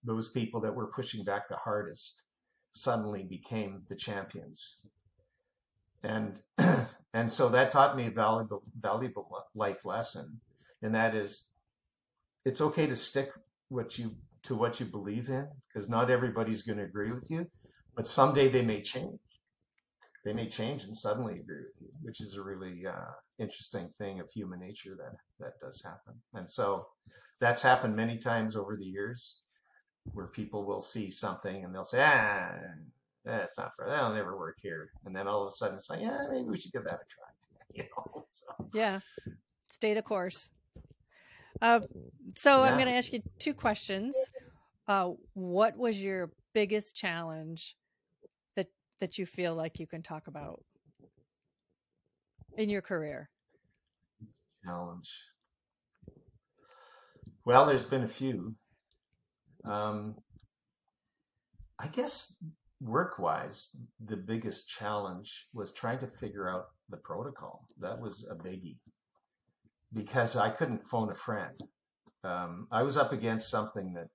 [0.05, 2.25] those people that were pushing back the hardest
[2.71, 4.79] suddenly became the champions.
[6.03, 6.40] And
[7.14, 10.40] and so that taught me a valuable valuable life lesson,
[10.83, 11.51] and that is,
[12.45, 13.31] it's okay to stick
[13.69, 14.12] what you
[14.43, 17.47] to what you believe in because not everybody's going to agree with you,
[17.97, 19.19] but someday they may change.
[20.27, 24.21] They may change and suddenly agree with you, which is a really uh, interesting thing
[24.21, 26.21] of human nature that that does happen.
[26.35, 26.87] And so
[27.40, 29.43] that's happened many times over the years
[30.12, 32.51] where people will see something and they'll say, ah,
[33.25, 34.90] that's not for that'll never work here.
[35.05, 37.07] And then all of a sudden it's like, yeah, maybe we should give that a
[37.09, 37.25] try.
[37.75, 38.23] You know?
[38.27, 38.47] So.
[38.73, 39.01] Yeah.
[39.69, 40.51] Stay the course.
[41.61, 41.81] Uh,
[42.37, 42.70] so yeah.
[42.70, 44.14] I'm going to ask you two questions.
[44.87, 47.76] Uh, what was your biggest challenge
[48.55, 48.68] that
[49.01, 50.62] that you feel like you can talk about
[52.57, 53.31] in your career?
[54.64, 55.11] Challenge.
[57.45, 58.55] Well, there's been a few.
[59.65, 60.17] Um,
[61.79, 62.43] I guess
[62.81, 67.67] work wise, the biggest challenge was trying to figure out the protocol.
[67.81, 68.77] That was a biggie
[69.93, 71.59] because I couldn't phone a friend.
[72.23, 74.09] Um, I was up against something that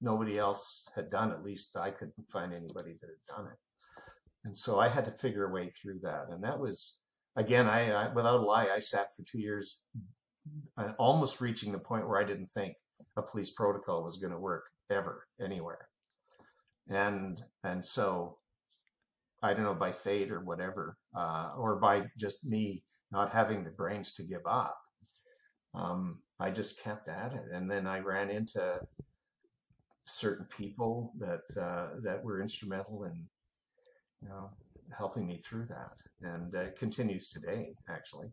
[0.00, 1.30] nobody else had done.
[1.30, 3.58] At least I couldn't find anybody that had done it.
[4.44, 6.26] And so I had to figure a way through that.
[6.30, 7.00] And that was,
[7.36, 9.82] again, I, I without a lie, I sat for two years,
[10.78, 12.74] uh, almost reaching the point where I didn't think
[13.16, 15.88] a police protocol was going to work ever anywhere.
[16.88, 18.38] And and so
[19.42, 23.70] I don't know, by fate or whatever, uh, or by just me not having the
[23.70, 24.76] brains to give up.
[25.74, 28.80] Um, I just kept at it, and then I ran into
[30.04, 33.28] certain people that uh, that were instrumental in,
[34.20, 34.50] you know,
[34.96, 38.28] helping me through that, and it continues today actually,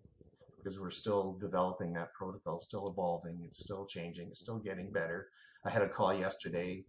[0.58, 5.28] because we're still developing that protocol, still evolving, it's still changing, it's still getting better.
[5.66, 6.84] I had a call yesterday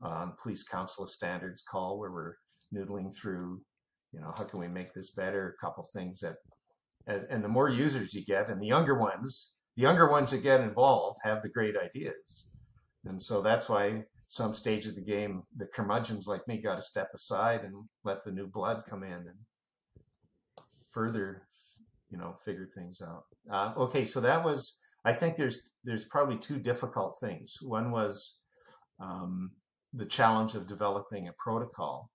[0.00, 2.34] on Police Council of Standards call where we're
[2.74, 3.60] noodling through,
[4.12, 5.54] you know, how can we make this better?
[5.56, 6.36] A couple things that,
[7.06, 10.42] and, and the more users you get, and the younger ones, the younger ones that
[10.42, 12.50] get involved have the great ideas,
[13.04, 16.82] and so that's why some stage of the game, the curmudgeons like me got to
[16.82, 19.38] step aside and let the new blood come in and
[20.90, 21.42] further,
[22.10, 23.24] you know, figure things out.
[23.50, 24.78] Uh, okay, so that was.
[25.04, 27.56] I think there's there's probably two difficult things.
[27.62, 28.42] One was
[29.00, 29.52] um,
[29.94, 32.10] the challenge of developing a protocol.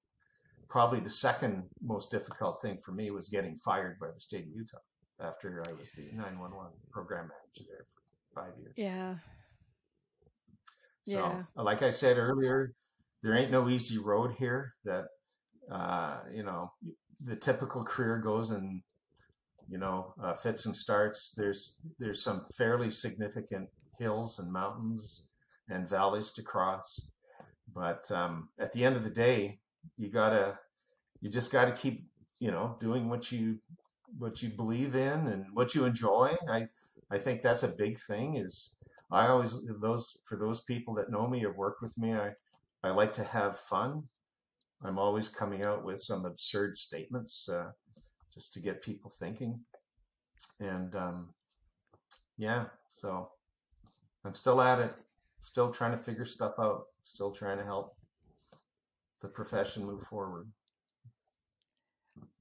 [0.70, 4.50] Probably the second most difficult thing for me was getting fired by the state of
[4.50, 4.78] Utah
[5.20, 7.86] after I was the 911 program manager there
[8.34, 8.74] for five years.
[8.76, 9.16] Yeah.
[11.04, 11.44] So, Yeah.
[11.56, 12.74] like I said earlier,
[13.24, 14.74] there ain't no easy road here.
[14.84, 15.06] That
[15.72, 16.72] uh, you know,
[17.24, 18.84] the typical career goes in,
[19.70, 21.34] you know, uh, fits and starts.
[21.38, 25.28] There's there's some fairly significant hills and mountains
[25.70, 27.12] and valleys to cross,
[27.74, 29.60] but um, at the end of the day,
[29.98, 30.60] you gotta,
[31.22, 32.08] you just gotta keep,
[32.40, 33.60] you know, doing what you
[34.18, 36.36] what you believe in and what you enjoy.
[36.50, 36.68] I
[37.12, 38.38] I think that's a big thing.
[38.38, 38.76] Is
[39.12, 42.32] I always those for those people that know me or worked with me, I
[42.84, 44.04] I like to have fun.
[44.84, 47.72] I'm always coming out with some absurd statements uh,
[48.36, 49.60] just to get people thinking,
[50.60, 51.30] and um,
[52.38, 53.30] yeah, so
[54.24, 54.94] I'm still at it,
[55.40, 57.96] still trying to figure stuff out, still trying to help
[59.22, 60.48] the profession move forward.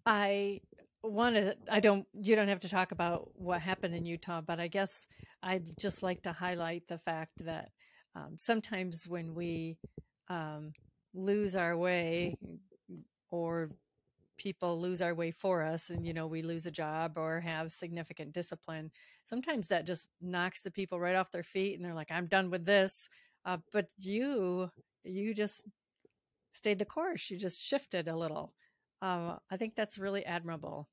[0.07, 0.61] I
[1.03, 4.61] want to, I don't, you don't have to talk about what happened in Utah, but
[4.61, 5.07] I guess
[5.43, 7.71] I'd just like to highlight the fact that
[8.15, 9.77] um, sometimes when we
[10.29, 10.73] um,
[11.15, 12.37] lose our way
[13.31, 13.71] or
[14.37, 17.73] people lose our way for us and you know we lose a job or have
[17.73, 18.91] significant discipline
[19.25, 22.51] sometimes that just knocks the people right off their feet and they're like i'm done
[22.51, 23.09] with this
[23.47, 24.71] uh, but you
[25.05, 25.65] you just
[26.53, 28.53] stayed the course you just shifted a little
[29.03, 30.89] uh, i think that's really admirable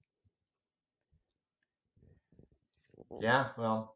[3.19, 3.95] Yeah, well,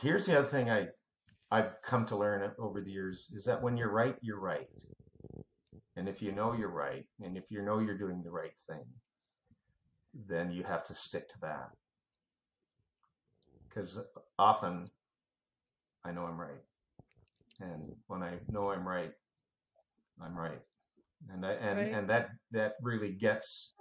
[0.00, 0.88] here's the other thing I
[1.50, 4.68] I've come to learn over the years is that when you're right, you're right.
[5.96, 8.84] And if you know you're right, and if you know you're doing the right thing,
[10.28, 11.70] then you have to stick to that.
[13.68, 14.00] Because
[14.38, 14.90] often
[16.04, 16.62] I know I'm right.
[17.60, 19.12] And when I know I'm right,
[20.22, 20.60] I'm right.
[21.32, 23.74] And I, and right and that that really gets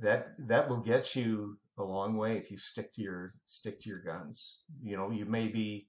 [0.00, 3.88] that that will get you a long way if you stick to your stick to
[3.88, 4.60] your guns.
[4.82, 5.88] You know, you may be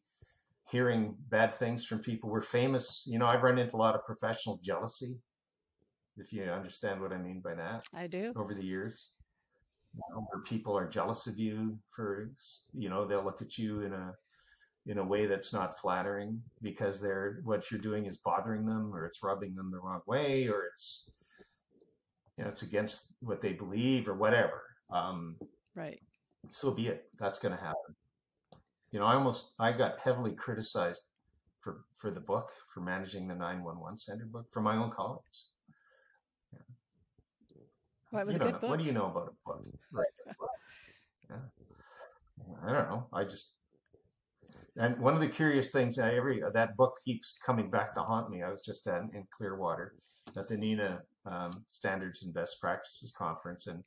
[0.70, 2.30] hearing bad things from people.
[2.30, 3.06] We're famous.
[3.08, 5.20] You know, I've run into a lot of professional jealousy,
[6.18, 9.12] if you understand what I mean by that, i do over the years.
[9.96, 12.32] You know, where people are jealous of you for,
[12.74, 14.14] you know, they'll look at you in a
[14.86, 19.06] in a way that's not flattering because they're what you're doing is bothering them or
[19.06, 21.10] it's rubbing them the wrong way or it's
[22.38, 24.64] you know it's against what they believe or whatever.
[24.90, 25.38] Um,
[25.76, 26.00] right
[26.50, 27.06] so be it.
[27.20, 27.96] That's going to happen.
[28.92, 31.02] You know, I almost I got heavily criticized
[31.62, 35.50] for for the book for managing the 911 center book from my own colleagues.
[38.14, 38.70] Well it was You a good know.
[38.70, 39.66] What do you know about a book?
[39.92, 40.08] Right.
[41.30, 41.38] Yeah.
[42.64, 43.08] I don't know.
[43.12, 43.56] I just
[44.78, 48.30] and one of the curious things I every that book keeps coming back to haunt
[48.30, 48.42] me.
[48.44, 49.94] I was just at, in Clearwater
[50.36, 53.84] at the NENA um, Standards and Best Practices conference, and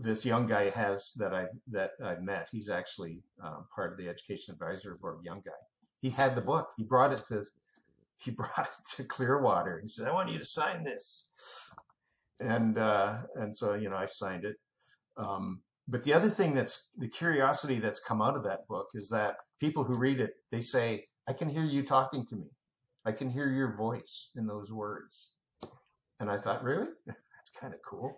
[0.00, 2.48] this young guy has that I that I met.
[2.50, 5.18] He's actually um, part of the Education Advisory Board.
[5.24, 5.52] Young guy.
[6.00, 6.68] He had the book.
[6.76, 7.44] He brought it to
[8.16, 9.80] he brought it to Clearwater.
[9.82, 11.30] He said, "I want you to sign this,"
[12.40, 14.56] and uh, and so you know I signed it.
[15.16, 19.08] Um, but the other thing that's the curiosity that's come out of that book is
[19.10, 22.46] that people who read it they say, "I can hear you talking to me.
[23.04, 25.34] I can hear your voice in those words."
[26.20, 28.16] And I thought, really, that's kind of cool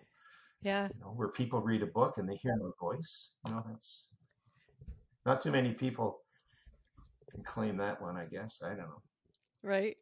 [0.65, 3.31] yeah you know, where people read a book and they hear my voice.
[3.47, 4.09] You know, that's
[5.25, 6.19] not too many people
[7.33, 8.63] can claim that one, I guess.
[8.65, 9.03] I don't know.
[9.63, 9.97] right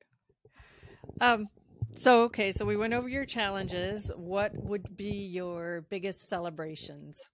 [1.20, 1.48] um
[1.94, 7.30] so okay so we went over your challenges what would be your biggest celebrations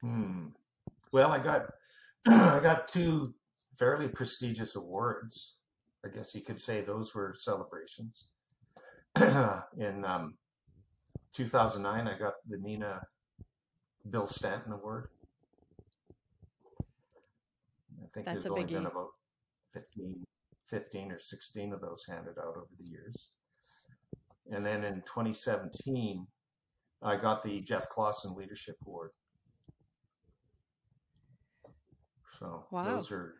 [0.00, 0.48] Hmm.
[1.12, 1.66] Well, I got
[2.26, 3.34] I got two
[3.78, 5.56] fairly prestigious awards.
[6.04, 8.30] I guess you could say those were celebrations.
[9.16, 10.34] In um,
[11.32, 13.02] 2009, I got the NENA
[14.08, 15.08] Bill Stanton Award.
[18.00, 19.08] I think That's there's a only been about
[19.72, 20.24] 15,
[20.68, 23.32] 15 or 16 of those handed out over the years.
[24.50, 26.26] And then in 2017,
[27.02, 29.10] I got the Jeff Clawson Leadership Award.
[32.38, 32.84] So Wow.
[32.84, 33.34] those are,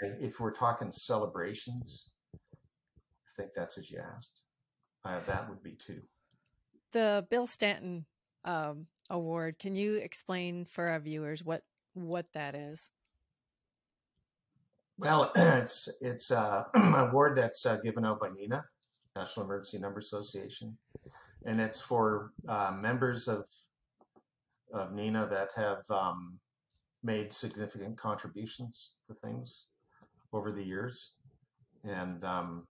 [0.00, 4.44] if we're talking celebrations, I think that's what you asked.
[5.04, 6.02] Uh, that would be two.
[6.92, 8.06] The Bill Stanton
[8.44, 9.58] um, Award.
[9.58, 11.62] Can you explain for our viewers what
[11.94, 12.90] what that is?
[15.02, 18.64] Well, it's it's uh, an award that's uh, given out by NENA,
[19.16, 20.78] National Emergency Number Association,
[21.44, 23.44] and it's for uh, members of
[24.72, 26.38] of NENA that have um,
[27.02, 29.66] made significant contributions to things
[30.32, 31.16] over the years,
[31.82, 32.68] and um,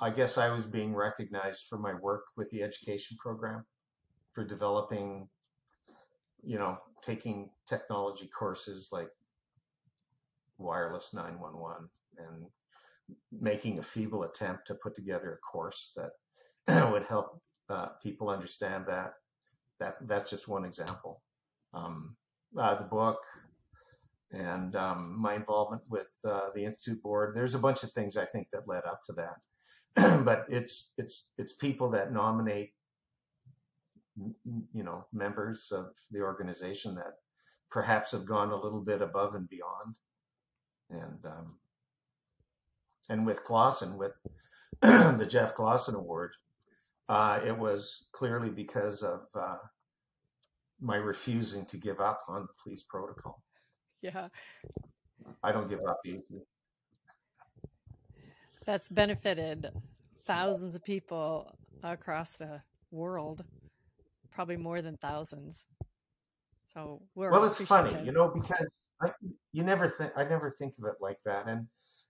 [0.00, 3.64] I guess I was being recognized for my work with the education program
[4.32, 5.28] for developing,
[6.42, 9.08] you know, taking technology courses like
[10.58, 11.88] wireless 911
[12.18, 12.46] and
[13.32, 17.40] making a feeble attempt to put together a course that would help
[17.70, 19.14] uh, people understand that.
[19.80, 21.22] That that's just one example.
[21.72, 22.16] Um,
[22.58, 23.20] uh, the book
[24.32, 27.34] and um, my involvement with uh, the institute board.
[27.34, 31.32] There's a bunch of things I think that led up to that, but it's it's
[31.38, 32.72] it's people that nominate
[34.72, 37.14] you know members of the organization that
[37.70, 39.94] perhaps have gone a little bit above and beyond
[40.90, 41.54] and um,
[43.08, 44.20] and with Clawson, with
[44.80, 46.32] the Jeff Clawson Award,
[47.08, 49.56] uh, it was clearly because of uh,
[50.80, 53.42] my refusing to give up on the police protocol.
[54.02, 54.28] Yeah,
[55.42, 56.42] I don't give up easily.
[58.64, 59.70] that's benefited
[60.18, 62.60] thousands of people across the
[62.90, 63.44] world,
[64.30, 65.64] probably more than thousands.
[66.72, 68.68] So we're Well, it's funny, you know, because
[69.00, 69.12] I,
[69.52, 71.66] you never think I never think of it like that, and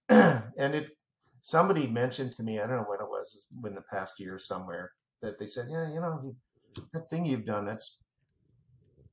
[0.59, 0.91] and it
[1.43, 4.93] somebody mentioned to me I don't know when it was in the past year somewhere
[5.22, 6.34] that they said yeah you know
[6.93, 8.03] that thing you've done that's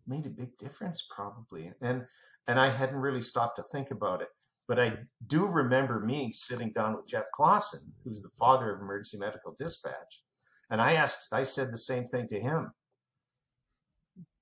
[0.07, 2.05] made a big difference probably and
[2.47, 4.30] and I hadn't really stopped to think about it
[4.67, 4.97] but I
[5.28, 10.23] do remember me sitting down with Jeff Clawson who's the father of emergency medical dispatch
[10.69, 12.71] and I asked I said the same thing to him.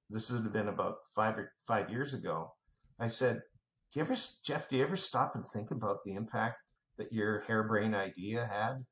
[0.10, 2.54] This would have been about five or five years ago
[3.00, 3.42] I said
[3.92, 6.58] do you ever Jeff do you ever stop and think about the impact
[6.98, 8.86] that your harebrained idea had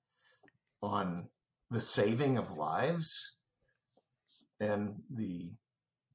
[0.82, 1.28] on
[1.70, 3.38] the saving of lives
[4.60, 5.52] and the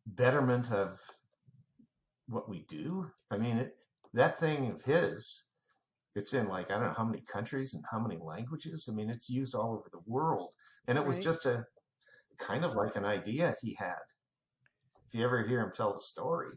[0.06, 1.00] betterment of
[2.28, 3.10] what we do.
[3.30, 3.76] I mean, it,
[4.14, 5.46] that thing of his,
[6.14, 8.88] it's in like, I don't know how many countries and how many languages.
[8.90, 10.52] I mean, it's used all over the world.
[10.88, 11.64] And it was just a
[12.38, 13.96] kind of like an idea he had.
[15.08, 16.50] If you ever hear him tell the story,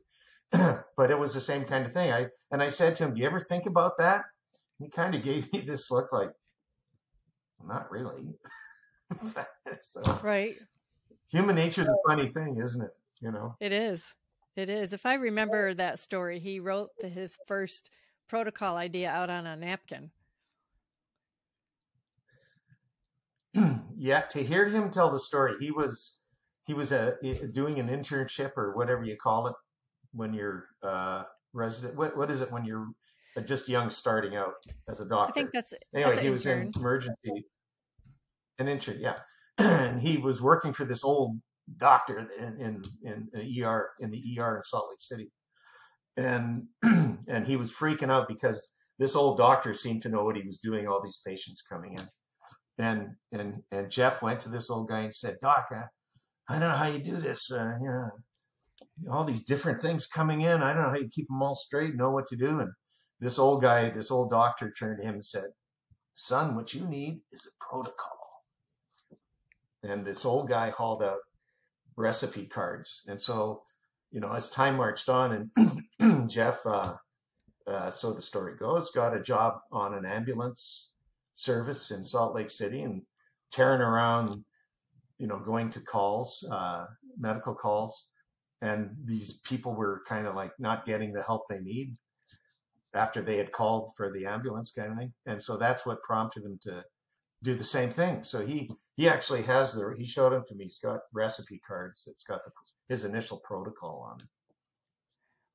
[0.97, 2.12] but it was the same kind of thing.
[2.12, 4.24] I, and I said to him, do you ever think about that?
[4.80, 6.32] he kind of gave me this look like,
[7.66, 8.34] not really.
[9.82, 10.56] so, right?
[11.30, 12.95] human nature is a funny thing, isn't it?
[13.20, 13.56] You know?
[13.60, 14.16] It is.
[14.56, 14.93] It is.
[14.93, 17.91] If I remember that story, he wrote the, his first
[18.28, 20.12] protocol idea out on a napkin.
[23.97, 26.20] yeah, to hear him tell the story, he was
[26.66, 27.16] he was uh,
[27.52, 29.56] doing an internship or whatever you call it
[30.14, 31.97] when you're uh, resident.
[31.97, 32.88] What what is it when you're
[33.45, 34.55] just young starting out
[34.89, 35.32] as a doctor?
[35.32, 37.45] I think that's anyway, that's he was in emergency,
[38.57, 39.18] an intern, yeah,
[39.57, 41.39] and he was working for this old
[41.78, 45.32] doctor in in, in an ER in the ER in Salt Lake City,
[46.18, 50.43] and and he was freaking out because this old doctor seemed to know what he
[50.45, 50.88] was doing.
[50.88, 52.05] All these patients coming in,
[52.86, 55.84] and and and Jeff went to this old guy and said, "Doc, I,
[56.49, 57.51] I don't know how you do this.
[57.51, 58.10] Uh, you know,
[59.10, 60.64] all these different things coming in.
[60.64, 61.95] I don't know how you keep them all straight.
[61.95, 62.72] Know what to do." And
[63.20, 65.52] this old guy, this old doctor, turned to him and said,
[66.14, 68.43] "Son, what you need is a protocol."
[69.84, 71.20] And this old guy hauled out
[71.95, 73.64] recipe cards, and so
[74.12, 75.50] you know, as time marched on,
[76.00, 76.95] and Jeff, uh,
[77.68, 80.93] uh, so the story goes, got a job on an ambulance
[81.34, 83.04] service in Salt Lake City and
[83.52, 84.43] tearing around,
[85.20, 86.86] you know, going to calls, uh,
[87.20, 88.09] medical calls,
[88.62, 91.93] and these people were kind of like not getting the help they need
[92.93, 95.14] after they had called for the ambulance kind of thing.
[95.26, 96.84] And so that's what prompted him to
[97.43, 98.24] do the same thing.
[98.24, 100.66] So he he actually has the he showed them to me.
[100.66, 102.51] He's got recipe cards that's got the
[102.89, 104.28] his initial protocol on it.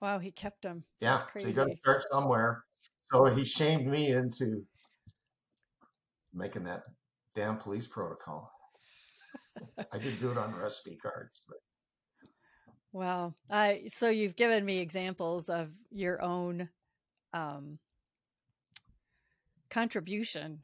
[0.00, 0.84] Wow, he kept them.
[1.00, 2.64] Yeah, so you got to start somewhere.
[3.05, 4.64] So he shamed me into
[6.32, 6.82] making that
[7.34, 8.50] damn police protocol.
[9.92, 11.59] I did do it on recipe cards, but
[12.95, 16.68] Well, I so you've given me examples of your own
[17.32, 17.80] um,
[19.68, 20.61] contribution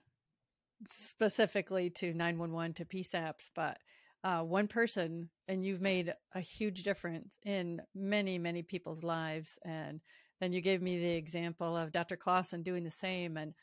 [0.90, 3.78] specifically to 911 to PSAPs, but
[4.22, 9.58] uh, one person and you've made a huge difference in many, many people's lives.
[9.64, 10.00] And
[10.40, 12.16] then you gave me the example of Dr.
[12.16, 13.36] Clawson doing the same.
[13.36, 13.54] And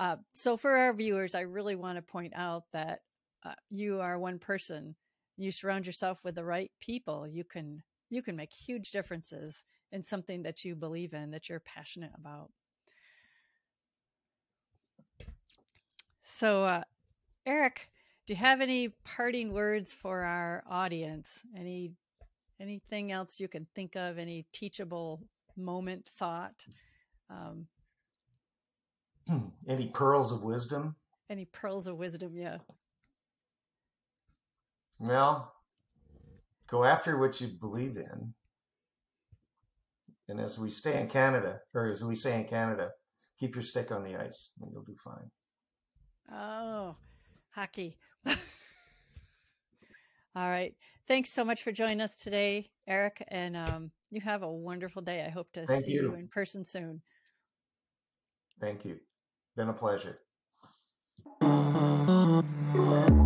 [0.00, 3.02] uh, so for our viewers, I really want to point out that
[3.44, 4.96] uh, you are one person.
[5.36, 7.28] You surround yourself with the right people.
[7.28, 11.60] You can you can make huge differences in something that you believe in, that you're
[11.60, 12.50] passionate about.
[16.22, 16.82] So, uh,
[17.46, 17.88] Eric,
[18.26, 21.42] do you have any parting words for our audience?
[21.56, 21.92] Any
[22.60, 24.18] anything else you can think of?
[24.18, 25.22] Any teachable
[25.56, 26.66] moment, thought?
[27.30, 27.66] Um,
[29.68, 30.96] any pearls of wisdom?
[31.30, 32.32] Any pearls of wisdom?
[32.36, 32.58] Yeah.
[34.98, 35.52] Well,
[36.68, 38.34] go after what you believe in.
[40.28, 42.90] And as we stay in Canada, or as we say in Canada,
[43.38, 45.30] keep your stick on the ice and you'll do fine.
[46.32, 46.96] Oh,
[47.50, 47.96] hockey.
[48.26, 48.36] All
[50.48, 50.74] right.
[51.06, 53.24] Thanks so much for joining us today, Eric.
[53.28, 55.24] And um, you have a wonderful day.
[55.24, 56.02] I hope to Thank see you.
[56.02, 57.00] you in person soon.
[58.60, 58.98] Thank you.
[59.56, 60.18] Been a pleasure.